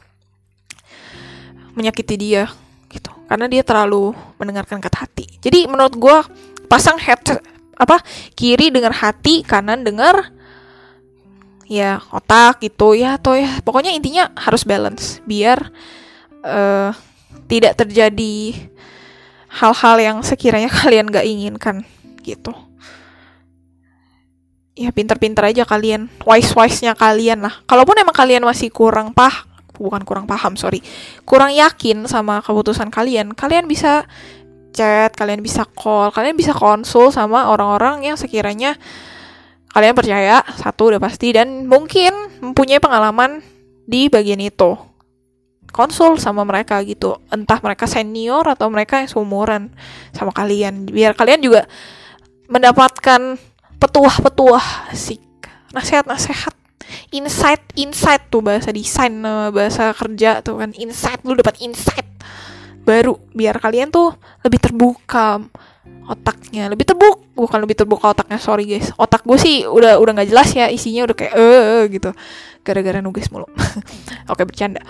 menyakiti 1.76 2.16
dia 2.16 2.48
gitu. 2.88 3.12
Karena 3.28 3.44
dia 3.50 3.60
terlalu 3.60 4.16
mendengarkan 4.40 4.80
kata 4.80 5.04
hati. 5.04 5.26
Jadi 5.44 5.68
menurut 5.68 5.94
gue 5.98 6.18
pasang 6.66 6.98
head 7.00 7.20
apa 7.74 8.00
kiri 8.38 8.70
dengar 8.70 8.94
hati 8.94 9.42
kanan 9.42 9.82
dengar 9.82 10.30
ya 11.66 11.98
otak 12.12 12.60
gitu 12.62 12.94
ya 12.94 13.16
atau 13.16 13.34
ya 13.34 13.60
pokoknya 13.64 13.90
intinya 13.96 14.30
harus 14.36 14.62
balance 14.62 15.18
biar 15.24 15.72
uh, 16.44 16.92
tidak 17.48 17.76
terjadi 17.76 18.56
hal-hal 19.54 19.96
yang 20.00 20.16
sekiranya 20.20 20.70
kalian 20.82 21.08
gak 21.10 21.26
inginkan 21.26 21.86
gitu. 22.24 22.52
Ya 24.74 24.90
pinter-pinter 24.90 25.54
aja 25.54 25.62
kalian 25.62 26.10
wise-wise-nya 26.26 26.98
kalian 26.98 27.46
lah. 27.46 27.62
Kalaupun 27.62 27.94
emang 27.94 28.16
kalian 28.16 28.42
masih 28.42 28.74
kurang 28.74 29.14
pah 29.14 29.46
bukan 29.78 30.02
kurang 30.02 30.26
paham 30.26 30.58
sorry. 30.58 30.82
Kurang 31.22 31.54
yakin 31.54 32.10
sama 32.10 32.42
keputusan 32.42 32.90
kalian 32.90 33.38
kalian 33.38 33.70
bisa 33.70 34.02
chat 34.74 35.14
kalian 35.14 35.38
bisa 35.38 35.62
call. 35.62 36.10
Kalian 36.10 36.34
bisa 36.34 36.50
konsul 36.50 37.14
sama 37.14 37.46
orang-orang 37.46 38.02
yang 38.10 38.18
sekiranya 38.18 38.74
kalian 39.70 39.94
percaya 39.94 40.42
satu 40.58 40.90
udah 40.94 41.00
pasti 41.02 41.34
dan 41.34 41.66
mungkin 41.70 42.10
mempunyai 42.42 42.82
pengalaman 42.82 43.42
di 43.86 44.10
bagian 44.10 44.42
itu. 44.42 44.74
Konsul 45.74 46.22
sama 46.22 46.46
mereka 46.46 46.78
gitu. 46.86 47.18
Entah 47.30 47.58
mereka 47.58 47.86
senior 47.90 48.46
atau 48.46 48.70
mereka 48.70 49.02
yang 49.02 49.10
seumuran 49.10 49.74
sama 50.14 50.30
kalian. 50.30 50.86
Biar 50.86 51.18
kalian 51.18 51.42
juga 51.42 51.66
mendapatkan 52.46 53.38
petuah-petuah 53.82 54.94
sih 54.94 55.18
nasihat-nasihat. 55.74 56.54
Insight 57.10 57.74
insight 57.74 58.30
tuh 58.30 58.44
bahasa 58.44 58.70
desain 58.70 59.10
bahasa 59.50 59.90
kerja 59.90 60.38
tuh 60.46 60.62
kan. 60.62 60.70
Insight 60.78 61.26
lu 61.26 61.34
dapat 61.34 61.58
insight 61.58 62.13
baru 62.84 63.16
biar 63.32 63.56
kalian 63.58 63.88
tuh 63.88 64.12
lebih 64.44 64.60
terbuka 64.60 65.40
otaknya 66.04 66.68
lebih 66.68 66.84
terbuka 66.84 67.24
bukan 67.34 67.58
lebih 67.64 67.76
terbuka 67.80 68.14
otaknya 68.14 68.38
sorry 68.38 68.64
guys. 68.68 68.94
Otak 68.94 69.26
gue 69.26 69.38
sih 69.40 69.64
udah 69.66 69.98
udah 69.98 70.12
nggak 70.20 70.28
jelas 70.30 70.48
ya 70.54 70.70
isinya 70.70 71.08
udah 71.08 71.16
kayak 71.16 71.34
eh 71.34 71.82
gitu. 71.90 72.10
Gara-gara 72.62 73.00
nugas 73.02 73.28
mulu. 73.32 73.48
Oke 74.32 74.46
bercanda. 74.46 74.80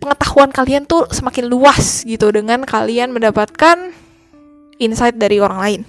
Pengetahuan 0.00 0.50
kalian 0.52 0.84
tuh 0.88 1.08
semakin 1.12 1.48
luas 1.48 2.04
gitu 2.04 2.28
dengan 2.32 2.64
kalian 2.64 3.12
mendapatkan 3.12 3.92
insight 4.80 5.16
dari 5.16 5.38
orang 5.40 5.60
lain. 5.60 5.80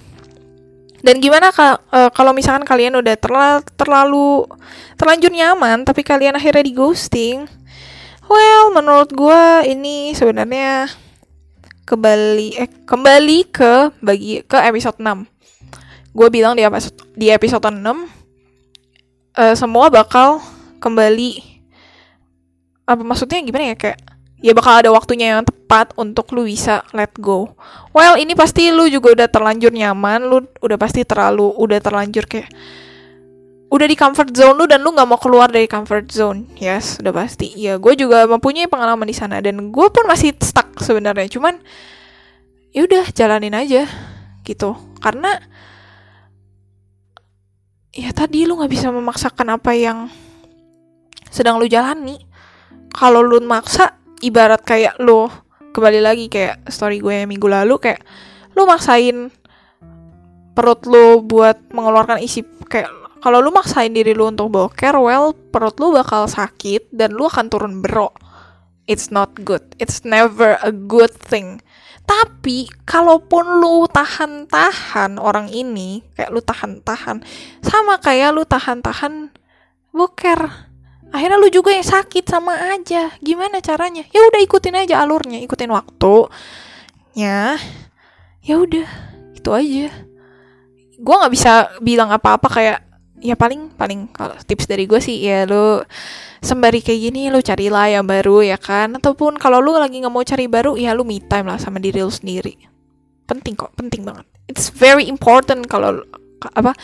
Dan 1.05 1.21
gimana 1.21 1.53
uh, 1.53 2.09
kalau 2.09 2.33
misalkan 2.33 2.65
kalian 2.65 2.97
udah 2.97 3.13
terla 3.13 3.61
terlalu 3.77 4.49
terlanjur 4.97 5.29
nyaman 5.29 5.85
tapi 5.85 6.01
kalian 6.01 6.33
akhirnya 6.33 6.65
di 6.65 6.73
ghosting? 6.73 7.45
Well, 8.25 8.73
menurut 8.73 9.13
gue 9.13 9.43
ini 9.69 10.17
sebenarnya 10.17 10.89
kembali 11.85 12.57
eh 12.57 12.69
kembali 12.89 13.39
ke 13.53 13.93
bagi 14.01 14.41
ke 14.41 14.57
episode 14.65 14.97
6. 14.97 15.29
Gue 16.09 16.27
bilang 16.33 16.57
di 16.57 16.65
episode 16.65 16.97
di 17.13 17.29
episode 17.29 17.61
6 17.61 17.77
uh, 17.77 18.01
eh, 19.37 19.53
semua 19.53 19.93
bakal 19.93 20.41
kembali 20.81 21.53
apa 22.89 23.01
maksudnya 23.05 23.45
gimana 23.45 23.73
ya 23.73 23.77
kayak 23.77 23.99
ya 24.41 24.53
bakal 24.57 24.73
ada 24.77 24.89
waktunya 24.89 25.37
yang 25.37 25.45
tepat 25.45 25.93
untuk 25.93 26.33
lu 26.33 26.49
bisa 26.49 26.81
let 26.97 27.13
go. 27.21 27.53
Well, 27.93 28.17
ini 28.17 28.33
pasti 28.33 28.73
lu 28.73 28.89
juga 28.89 29.13
udah 29.13 29.27
terlanjur 29.29 29.69
nyaman, 29.69 30.25
lu 30.25 30.49
udah 30.65 30.77
pasti 30.81 31.05
terlalu 31.05 31.45
udah 31.61 31.77
terlanjur 31.77 32.25
kayak 32.25 32.49
udah 33.65 33.87
di 33.89 33.97
comfort 33.97 34.31
zone 34.31 34.55
lu 34.55 34.65
dan 34.69 34.85
lu 34.85 34.93
nggak 34.93 35.09
mau 35.09 35.17
keluar 35.17 35.49
dari 35.49 35.65
comfort 35.65 36.07
zone. 36.13 36.45
Yes, 36.57 37.01
udah 37.01 37.13
pasti. 37.13 37.49
Ya, 37.57 37.81
gue 37.81 37.93
juga 37.97 38.29
mempunyai 38.29 38.69
pengalaman 38.69 39.09
di 39.09 39.15
sana 39.17 39.41
dan 39.41 39.73
gue 39.73 39.87
pun 39.89 40.05
masih 40.05 40.37
stuck 40.37 40.77
sebenarnya. 40.77 41.25
Cuman 41.27 41.57
ya 42.71 42.85
udah 42.85 43.09
jalanin 43.11 43.57
aja 43.57 43.89
gitu. 44.45 44.77
Karena 45.01 45.33
ya 47.95 48.11
tadi 48.13 48.45
lu 48.45 48.59
nggak 48.59 48.71
bisa 48.71 48.93
memaksakan 48.93 49.57
apa 49.57 49.71
yang 49.73 50.07
sedang 51.33 51.57
lu 51.57 51.65
jalani. 51.65 52.21
Kalau 52.95 53.25
lu 53.25 53.41
maksa 53.43 53.97
ibarat 54.23 54.63
kayak 54.63 55.01
lo 55.03 55.27
kembali 55.75 55.99
lagi 55.99 56.31
kayak 56.31 56.71
story 56.71 57.03
gue 57.03 57.11
yang 57.11 57.27
minggu 57.27 57.51
lalu 57.51 57.75
kayak 57.75 57.99
lo 58.55 58.63
maksain 58.63 59.27
perut 60.55 60.87
lo 60.87 61.19
buat 61.19 61.59
mengeluarkan 61.75 62.23
isi 62.23 62.47
kayak 62.71 63.04
kalau 63.25 63.41
lu 63.41 63.49
maksain 63.49 63.89
diri 63.89 64.13
lu 64.13 64.29
untuk 64.29 64.53
boker 64.53 65.01
well 65.01 65.33
perut 65.33 65.73
lu 65.81 65.97
bakal 65.97 66.29
sakit 66.29 66.93
dan 66.93 67.17
lu 67.17 67.25
akan 67.25 67.49
turun 67.49 67.81
bro. 67.81 68.13
It's 68.85 69.09
not 69.09 69.33
good. 69.41 69.65
It's 69.81 70.05
never 70.05 70.61
a 70.61 70.69
good 70.69 71.09
thing. 71.09 71.65
Tapi 72.05 72.69
kalaupun 72.85 73.65
lu 73.65 73.89
tahan-tahan 73.89 75.17
orang 75.17 75.49
ini 75.49 76.05
kayak 76.13 76.29
lu 76.29 76.37
tahan-tahan 76.37 77.25
sama 77.65 77.97
kayak 77.97 78.29
lu 78.29 78.45
tahan-tahan 78.45 79.33
boker 79.89 80.45
akhirnya 81.09 81.41
lu 81.41 81.49
juga 81.49 81.73
yang 81.73 81.81
sakit 81.81 82.29
sama 82.29 82.77
aja. 82.77 83.09
Gimana 83.25 83.57
caranya? 83.57 84.05
Ya 84.13 84.21
udah 84.21 84.37
ikutin 84.45 84.77
aja 84.77 85.01
alurnya 85.01 85.41
ikutin 85.41 85.73
waktu 85.73 86.29
ya 87.17 87.57
ya 88.45 88.55
udah 88.61 88.85
itu 89.33 89.49
aja. 89.49 89.89
Gue 91.01 91.15
nggak 91.17 91.33
bisa 91.33 91.73
bilang 91.81 92.13
apa-apa 92.13 92.53
kayak 92.53 92.84
ya 93.25 93.33
paling 93.33 93.73
paling 93.73 94.05
kalau 94.13 94.37
tips 94.45 94.69
dari 94.69 94.85
gue 94.85 95.01
sih 95.01 95.25
ya 95.25 95.49
lu 95.49 95.81
sembari 96.45 96.85
kayak 96.85 97.09
gini 97.09 97.33
lu 97.33 97.41
carilah 97.41 97.89
yang 97.89 98.05
baru 98.05 98.45
ya 98.45 98.61
kan? 98.61 98.93
Ataupun 99.01 99.41
kalau 99.41 99.57
lu 99.65 99.73
lagi 99.73 99.97
nggak 99.97 100.13
mau 100.13 100.21
cari 100.21 100.45
baru 100.45 100.77
ya 100.77 100.93
lu 100.93 101.01
me 101.01 101.17
time 101.17 101.49
lah 101.49 101.57
sama 101.57 101.81
diri 101.81 102.05
lu 102.05 102.13
sendiri. 102.13 102.53
Penting 103.25 103.57
kok 103.57 103.73
penting 103.73 104.05
banget. 104.05 104.29
It's 104.45 104.69
very 104.69 105.09
important 105.09 105.65
kalau 105.65 106.05
apa? 106.53 106.77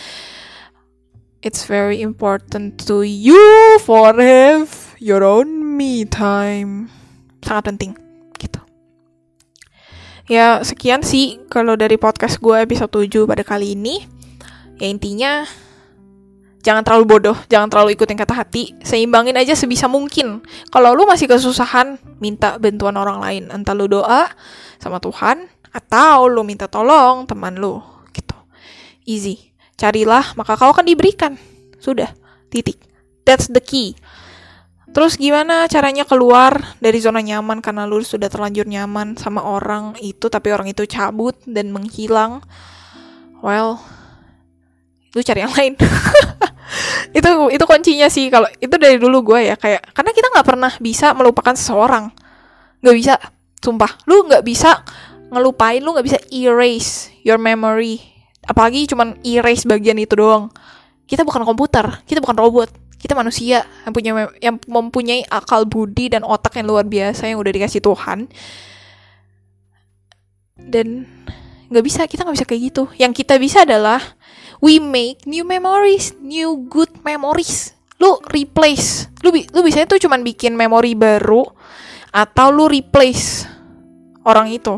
It's 1.45 1.65
very 1.69 2.01
important 2.01 2.81
to 2.89 3.05
you 3.05 3.77
for 3.85 4.13
have 4.17 4.97
your 4.97 5.21
own 5.21 5.77
me 5.77 6.05
time. 6.09 6.89
Sangat 7.45 7.73
penting 7.73 7.91
gitu. 8.37 8.61
Ya 10.29 10.61
sekian 10.61 11.01
sih 11.05 11.41
kalau 11.49 11.77
dari 11.77 11.97
podcast 11.97 12.37
gue 12.41 12.57
episode 12.61 12.93
7 12.93 13.29
pada 13.29 13.41
kali 13.45 13.73
ini. 13.77 14.05
Ya 14.81 14.89
intinya 14.89 15.45
jangan 16.61 16.85
terlalu 16.85 17.05
bodoh, 17.05 17.37
jangan 17.49 17.67
terlalu 17.67 17.97
ikutin 17.97 18.17
kata 18.17 18.33
hati, 18.33 18.77
seimbangin 18.85 19.35
aja 19.35 19.57
sebisa 19.57 19.89
mungkin. 19.89 20.45
Kalau 20.69 20.93
lu 20.93 21.09
masih 21.09 21.27
kesusahan, 21.27 21.97
minta 22.21 22.55
bantuan 22.61 22.95
orang 22.95 23.19
lain, 23.19 23.43
entah 23.49 23.73
lu 23.75 23.89
doa 23.89 24.29
sama 24.77 25.01
Tuhan 25.01 25.49
atau 25.73 26.29
lu 26.29 26.45
minta 26.45 26.69
tolong 26.69 27.25
teman 27.25 27.57
lu 27.57 27.81
gitu. 28.13 28.37
Easy. 29.03 29.51
Carilah, 29.75 30.37
maka 30.37 30.53
kau 30.55 30.69
akan 30.69 30.85
diberikan. 30.85 31.35
Sudah, 31.81 32.13
titik. 32.53 32.77
That's 33.25 33.49
the 33.49 33.61
key. 33.61 33.97
Terus 34.91 35.15
gimana 35.15 35.71
caranya 35.71 36.03
keluar 36.03 36.75
dari 36.83 36.99
zona 36.99 37.23
nyaman 37.23 37.63
karena 37.63 37.87
lu 37.87 38.03
sudah 38.03 38.27
terlanjur 38.27 38.67
nyaman 38.67 39.15
sama 39.15 39.39
orang 39.39 39.95
itu 40.03 40.27
tapi 40.27 40.51
orang 40.51 40.67
itu 40.67 40.83
cabut 40.83 41.39
dan 41.47 41.71
menghilang? 41.71 42.43
Well, 43.39 43.79
lu 45.11 45.19
cari 45.19 45.39
yang 45.43 45.53
lain. 45.53 45.73
itu 47.17 47.29
itu 47.51 47.63
kuncinya 47.67 48.07
sih. 48.07 48.31
Kalau 48.31 48.47
itu 48.59 48.75
dari 48.79 48.95
dulu 48.95 49.35
gue 49.35 49.51
ya 49.51 49.55
kayak 49.59 49.91
karena 49.91 50.11
kita 50.15 50.27
nggak 50.31 50.47
pernah 50.47 50.71
bisa 50.79 51.11
melupakan 51.11 51.55
seseorang. 51.55 52.11
Nggak 52.79 52.95
bisa 52.95 53.13
sumpah. 53.59 53.91
Lu 54.07 54.23
nggak 54.25 54.43
bisa 54.43 54.81
ngelupain 55.31 55.79
lu 55.79 55.95
nggak 55.95 56.07
bisa 56.07 56.19
erase 56.31 57.11
your 57.23 57.39
memory. 57.39 57.99
Apalagi 58.43 58.87
cuman 58.87 59.19
erase 59.23 59.67
bagian 59.67 59.99
itu 59.99 60.15
doang. 60.15 60.51
Kita 61.07 61.27
bukan 61.27 61.43
komputer 61.43 62.03
kita 62.07 62.23
bukan 62.23 62.39
robot. 62.39 62.69
Kita 63.01 63.17
manusia 63.17 63.65
yang 63.83 63.93
punya 63.97 64.11
yang 64.39 64.55
mempunyai 64.69 65.25
akal 65.25 65.65
budi 65.65 66.13
dan 66.13 66.21
otak 66.21 66.61
yang 66.61 66.69
luar 66.69 66.85
biasa 66.85 67.25
yang 67.27 67.41
udah 67.41 67.51
dikasih 67.51 67.81
Tuhan. 67.81 68.29
Dan 70.61 71.09
nggak 71.71 71.83
bisa 71.83 72.05
kita 72.05 72.23
nggak 72.23 72.37
bisa 72.37 72.47
kayak 72.47 72.61
gitu. 72.71 72.83
Yang 72.95 73.25
kita 73.25 73.41
bisa 73.41 73.65
adalah 73.65 73.99
we 74.61 74.77
make 74.77 75.25
new 75.25 75.43
memories, 75.43 76.13
new 76.21 76.69
good 76.69 76.89
memories. 77.01 77.73
Lu 78.01 78.17
replace, 78.33 79.09
lu 79.21 79.29
lu 79.29 79.59
biasanya 79.61 79.89
tuh 79.89 80.01
cuman 80.01 80.25
bikin 80.25 80.57
memori 80.57 80.97
baru 80.97 81.45
atau 82.09 82.47
lu 82.49 82.65
replace 82.69 83.45
orang 84.25 84.49
itu, 84.53 84.77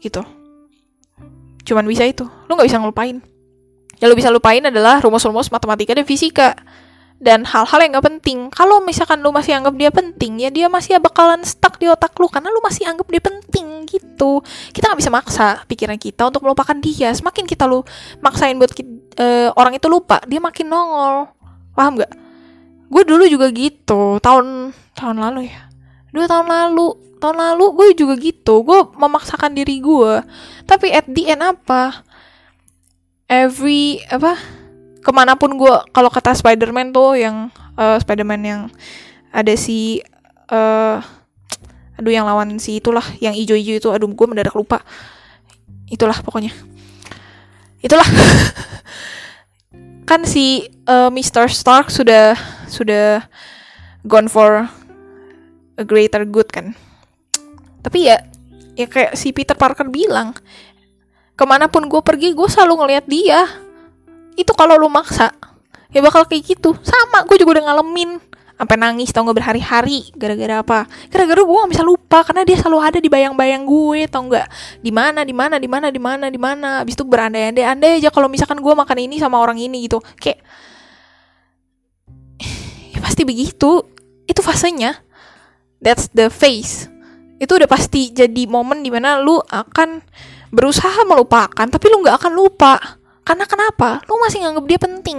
gitu. 0.00 0.20
Cuman 1.64 1.88
bisa 1.88 2.04
itu, 2.04 2.28
lu 2.48 2.52
nggak 2.52 2.68
bisa 2.68 2.80
ngelupain. 2.80 3.24
Yang 3.96 4.08
lu 4.12 4.16
bisa 4.20 4.28
lupain 4.28 4.60
adalah 4.60 5.00
rumus-rumus 5.00 5.48
matematika 5.48 5.96
dan 5.96 6.04
fisika 6.04 6.52
dan 7.24 7.48
hal-hal 7.48 7.80
yang 7.80 7.96
gak 7.96 8.04
penting. 8.04 8.52
Kalau 8.52 8.84
misalkan 8.84 9.24
lu 9.24 9.32
masih 9.32 9.56
anggap 9.56 9.72
dia 9.80 9.88
penting, 9.88 10.44
ya 10.44 10.52
dia 10.52 10.68
masih 10.68 11.00
bakalan 11.00 11.40
stuck 11.40 11.80
di 11.80 11.88
otak 11.88 12.12
lu 12.20 12.28
karena 12.28 12.52
lu 12.52 12.60
masih 12.60 12.84
anggap 12.84 13.08
dia 13.08 13.24
penting 13.24 13.88
gitu. 13.88 14.44
Kita 14.76 14.92
nggak 14.92 15.00
bisa 15.00 15.08
maksa 15.10 15.46
pikiran 15.64 15.96
kita 15.96 16.28
untuk 16.28 16.44
melupakan 16.44 16.76
dia. 16.76 17.08
Semakin 17.16 17.48
kita 17.48 17.64
lu 17.64 17.80
maksain 18.20 18.60
buat 18.60 18.76
uh, 18.76 19.48
orang 19.56 19.80
itu 19.80 19.88
lupa, 19.88 20.20
dia 20.28 20.36
makin 20.36 20.68
nongol. 20.68 21.32
Paham 21.72 22.04
gak? 22.04 22.12
Gue 22.92 23.02
dulu 23.08 23.24
juga 23.24 23.48
gitu, 23.48 24.20
tahun 24.20 24.76
tahun 24.92 25.16
lalu 25.16 25.48
ya. 25.48 25.72
Dua 26.12 26.28
tahun 26.28 26.46
lalu, 26.46 27.18
tahun 27.18 27.36
lalu 27.40 27.64
gue 27.72 27.86
juga 28.04 28.14
gitu. 28.20 28.60
Gue 28.60 28.84
memaksakan 29.00 29.56
diri 29.56 29.80
gue. 29.80 30.20
Tapi 30.68 30.92
at 30.92 31.08
the 31.08 31.32
end 31.32 31.40
apa? 31.40 32.04
Every 33.26 34.04
apa? 34.12 34.36
Ke 35.04 35.10
mana 35.12 35.36
pun 35.36 35.52
gue 35.60 35.74
kalau 35.92 36.08
kata 36.08 36.32
Spider-Man 36.32 36.96
tuh 36.96 37.20
yang 37.20 37.52
uh, 37.76 38.00
Spider-Man 38.00 38.40
yang 38.40 38.60
ada 39.28 39.52
si 39.52 40.00
uh, 40.48 40.96
aduh 41.94 42.08
yang 42.10 42.24
lawan 42.24 42.56
si 42.56 42.80
itulah 42.80 43.04
yang 43.20 43.36
ijo-ijo 43.36 43.76
itu 43.76 43.88
aduh 43.92 44.08
gue 44.08 44.26
mendadak 44.26 44.56
lupa. 44.56 44.80
Itulah 45.92 46.16
pokoknya. 46.24 46.56
Itulah. 47.84 48.08
Kan 50.08 50.24
si 50.24 50.72
uh, 50.88 51.12
Mr. 51.12 51.52
Stark 51.52 51.92
sudah 51.92 52.32
sudah 52.72 53.28
gone 54.08 54.32
for 54.32 54.64
a 55.76 55.84
greater 55.84 56.28
good 56.28 56.48
kan. 56.52 56.76
Tapi 57.80 58.08
ya 58.08 58.20
ya 58.76 58.84
kayak 58.84 59.16
si 59.16 59.32
Peter 59.32 59.56
Parker 59.56 59.88
bilang 59.88 60.36
ke 61.34 61.44
mana 61.48 61.66
pun 61.66 61.88
gue 61.88 62.02
pergi 62.04 62.36
gue 62.36 62.48
selalu 62.52 62.74
ngeliat 62.84 63.04
dia 63.10 63.63
itu 64.34 64.52
kalau 64.54 64.78
lu 64.78 64.90
maksa. 64.90 65.30
Ya 65.94 66.02
bakal 66.02 66.26
kayak 66.26 66.42
gitu. 66.42 66.74
Sama 66.82 67.22
gue 67.26 67.38
juga 67.38 67.58
udah 67.58 67.70
ngalamin. 67.70 68.18
Sampai 68.54 68.78
nangis 68.78 69.10
tau 69.10 69.26
nggak 69.26 69.38
berhari-hari. 69.38 70.10
Gara-gara 70.14 70.62
apa? 70.62 70.78
Gara-gara 71.10 71.42
gue 71.42 71.58
gak 71.58 71.72
bisa 71.74 71.84
lupa 71.86 72.22
karena 72.22 72.42
dia 72.46 72.56
selalu 72.58 72.78
ada 72.82 72.98
di 73.02 73.10
bayang-bayang 73.10 73.62
gue 73.66 74.06
tau 74.10 74.26
nggak? 74.26 74.46
Di 74.82 74.90
mana 74.94 75.26
di 75.26 75.34
mana 75.34 75.58
di 75.58 75.68
mana 75.70 75.86
di 75.90 76.00
mana 76.02 76.26
di 76.30 76.38
mana. 76.38 76.68
Abis 76.82 76.94
itu 76.98 77.06
berandai-andai 77.06 77.64
andai 77.66 77.90
aja 78.02 78.10
kalau 78.10 78.30
misalkan 78.30 78.58
gue 78.58 78.74
makan 78.74 78.98
ini 79.06 79.18
sama 79.22 79.38
orang 79.38 79.58
ini 79.58 79.86
gitu. 79.86 80.02
Kayak 80.18 80.42
ya 82.94 82.98
pasti 83.02 83.22
begitu. 83.26 83.82
Itu 84.26 84.40
fasenya. 84.42 85.02
That's 85.82 86.10
the 86.14 86.30
face. 86.30 86.90
Itu 87.38 87.58
udah 87.58 87.70
pasti 87.70 88.14
jadi 88.14 88.46
momen 88.46 88.86
di 88.86 88.90
mana 88.90 89.18
lu 89.18 89.38
akan 89.42 90.02
berusaha 90.54 91.02
melupakan 91.02 91.66
tapi 91.66 91.90
lu 91.90 92.06
nggak 92.06 92.22
akan 92.22 92.32
lupa 92.38 93.02
karena 93.24 93.44
kenapa? 93.48 94.04
Lu 94.04 94.20
masih 94.20 94.44
nganggap 94.44 94.64
dia 94.68 94.78
penting. 94.78 95.18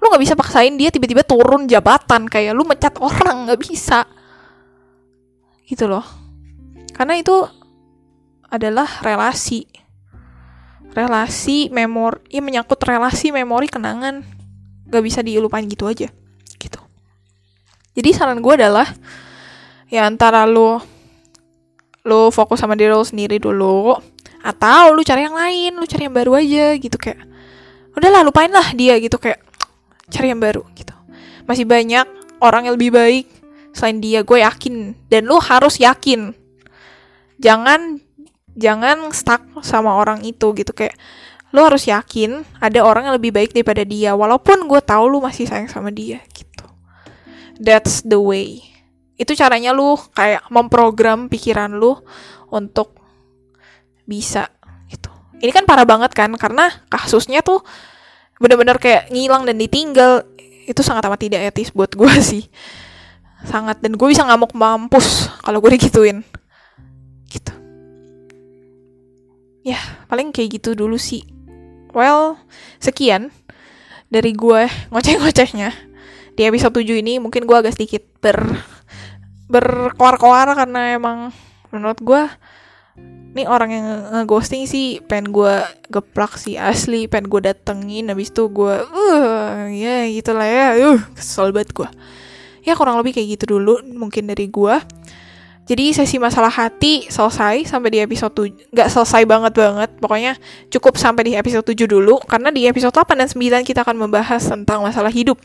Lu 0.00 0.04
nggak 0.08 0.22
bisa 0.24 0.34
paksain 0.34 0.74
dia 0.80 0.88
tiba-tiba 0.88 1.20
turun 1.20 1.68
jabatan 1.68 2.24
kayak 2.24 2.56
lu 2.56 2.64
mecat 2.64 2.96
orang 2.96 3.44
nggak 3.44 3.60
bisa. 3.60 4.08
Gitu 5.68 5.84
loh. 5.84 6.04
Karena 6.96 7.20
itu 7.20 7.44
adalah 8.48 8.88
relasi. 9.04 9.68
Relasi, 10.94 11.74
memori, 11.74 12.22
ya 12.30 12.38
menyangkut 12.38 12.78
relasi, 12.86 13.34
memori, 13.34 13.66
kenangan. 13.66 14.22
Gak 14.86 15.02
bisa 15.02 15.26
dilupain 15.26 15.66
gitu 15.66 15.90
aja. 15.90 16.06
Gitu. 16.54 16.80
Jadi 17.98 18.08
saran 18.14 18.38
gue 18.38 18.54
adalah 18.54 18.86
ya 19.90 20.06
antara 20.06 20.46
lu 20.46 20.78
lu 22.06 22.30
fokus 22.30 22.62
sama 22.62 22.78
diri 22.78 22.94
lu 22.94 23.02
sendiri 23.02 23.42
dulu 23.42 23.98
atau 24.44 24.92
lu 24.92 25.00
cari 25.00 25.24
yang 25.24 25.32
lain 25.32 25.72
lu 25.80 25.88
cari 25.88 26.04
yang 26.04 26.12
baru 26.12 26.36
aja 26.36 26.76
gitu 26.76 27.00
kayak 27.00 27.24
udahlah 27.96 28.20
lupain 28.20 28.52
lah 28.52 28.76
dia 28.76 29.00
gitu 29.00 29.16
kayak 29.16 29.40
cari 30.12 30.30
yang 30.30 30.42
baru 30.42 30.62
gitu. 30.76 30.92
Masih 31.48 31.64
banyak 31.64 32.04
orang 32.42 32.68
yang 32.68 32.74
lebih 32.76 32.92
baik 32.92 33.26
selain 33.72 33.98
dia 34.02 34.20
gue 34.20 34.42
yakin. 34.42 34.94
Dan 35.08 35.30
lu 35.30 35.40
harus 35.40 35.80
yakin. 35.80 36.34
Jangan 37.40 37.98
jangan 38.54 39.10
stuck 39.10 39.42
sama 39.66 39.98
orang 39.98 40.22
itu 40.22 40.54
gitu 40.54 40.70
kayak 40.70 40.94
lu 41.54 41.62
harus 41.62 41.86
yakin 41.86 42.42
ada 42.58 42.82
orang 42.82 43.10
yang 43.10 43.14
lebih 43.18 43.34
baik 43.34 43.50
daripada 43.54 43.82
dia 43.86 44.14
walaupun 44.14 44.66
gue 44.66 44.80
tahu 44.82 45.06
lu 45.06 45.18
masih 45.22 45.46
sayang 45.46 45.70
sama 45.70 45.90
dia 45.94 46.22
gitu. 46.34 46.66
That's 47.58 48.02
the 48.02 48.18
way. 48.18 48.62
Itu 49.14 49.38
caranya 49.38 49.70
lu 49.70 49.94
kayak 50.14 50.50
memprogram 50.50 51.30
pikiran 51.30 51.78
lu 51.78 51.94
untuk 52.50 52.98
bisa 54.04 54.48
gitu. 54.88 55.10
Ini 55.40 55.50
kan 55.52 55.64
parah 55.68 55.88
banget 55.88 56.12
kan 56.12 56.30
karena 56.36 56.70
kasusnya 56.88 57.44
tuh 57.44 57.60
bener-bener 58.38 58.76
kayak 58.80 59.10
ngilang 59.10 59.44
dan 59.48 59.56
ditinggal. 59.60 60.24
Itu 60.64 60.80
sangat 60.80 61.04
amat 61.04 61.20
tidak 61.20 61.40
etis 61.52 61.72
buat 61.72 61.92
gue 61.92 62.12
sih. 62.32 62.44
Sangat 63.44 63.84
dan 63.84 63.96
gue 63.96 64.08
bisa 64.08 64.24
ngamuk 64.24 64.56
mampus 64.56 65.28
kalau 65.44 65.60
gue 65.60 65.76
digituin. 65.76 66.24
Gitu. 67.28 67.52
Ya 69.64 69.80
paling 70.08 70.32
kayak 70.32 70.60
gitu 70.60 70.72
dulu 70.72 70.96
sih. 70.96 71.24
Well 71.92 72.40
sekian 72.80 73.32
dari 74.08 74.32
gue 74.32 74.68
ngoceh-ngocehnya. 74.92 75.70
Di 76.34 76.42
episode 76.50 76.82
7 76.82 76.98
ini 76.98 77.22
mungkin 77.22 77.46
gue 77.46 77.56
agak 77.56 77.78
sedikit 77.78 78.02
ber 78.18 78.58
berkoar-koar 79.44 80.56
karena 80.56 80.96
emang 80.96 81.30
menurut 81.68 82.00
gue 82.00 82.22
ini 83.34 83.50
orang 83.50 83.70
yang 83.74 83.86
ngeghosting 84.14 84.70
sih 84.70 85.02
pengen 85.02 85.34
gue 85.34 85.54
geplak 85.90 86.38
sih 86.38 86.54
asli. 86.54 87.10
Pengen 87.10 87.26
gue 87.26 87.40
datengin 87.50 88.06
habis 88.06 88.30
itu 88.30 88.46
gue 88.46 88.74
uh 88.78 89.66
ya 89.74 90.06
gitulah 90.06 90.46
ya. 90.46 90.78
Uh 90.78 91.02
kesel 91.18 91.50
banget 91.50 91.74
gue 91.74 91.88
ya 92.64 92.72
kurang 92.72 92.96
lebih 92.98 93.12
kayak 93.12 93.38
gitu 93.38 93.60
dulu 93.60 93.78
mungkin 93.92 94.24
dari 94.24 94.48
gue 94.48 94.74
jadi 95.64 95.96
sesi 95.96 96.20
masalah 96.20 96.52
hati 96.52 97.08
selesai 97.08 97.64
sampai 97.64 97.88
di 97.88 97.98
episode 98.04 98.36
7 98.36 98.68
Gak 98.76 98.84
selesai 98.92 99.24
banget 99.24 99.56
banget. 99.56 99.96
Pokoknya 99.96 100.36
cukup 100.68 101.00
sampai 101.00 101.24
di 101.24 101.32
episode 101.40 101.64
7 101.64 101.88
dulu 101.88 102.20
Karena 102.20 102.52
di 102.52 102.68
episode 102.68 102.92
8 102.92 103.16
dan 103.16 103.32
9 103.32 103.64
kita 103.64 103.80
akan 103.80 103.96
membahas 103.96 104.44
tentang 104.44 104.84
masalah 104.84 105.08
hidup. 105.08 105.40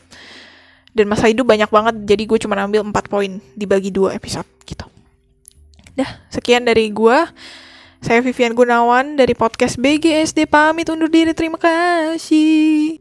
Dan 0.92 1.08
masalah 1.08 1.32
hidup 1.32 1.48
banyak 1.48 1.72
banget 1.72 1.94
Jadi 2.04 2.22
gue 2.28 2.36
cuma 2.36 2.60
ambil 2.60 2.84
4 2.84 2.92
poin 3.08 3.40
Dibagi 3.56 3.88
dua 3.88 4.12
episode 4.12 4.44
gitu 4.68 4.84
Dah 5.96 6.10
sekian 6.30 6.68
dari 6.68 6.92
gue 6.92 7.18
Saya 8.00 8.24
Vivian 8.24 8.56
Gunawan 8.56 9.16
dari 9.16 9.36
podcast 9.36 9.76
BGSD 9.76 10.48
pamit 10.48 10.88
undur 10.88 11.12
diri. 11.12 11.36
Terima 11.36 11.60
kasih. 11.60 12.99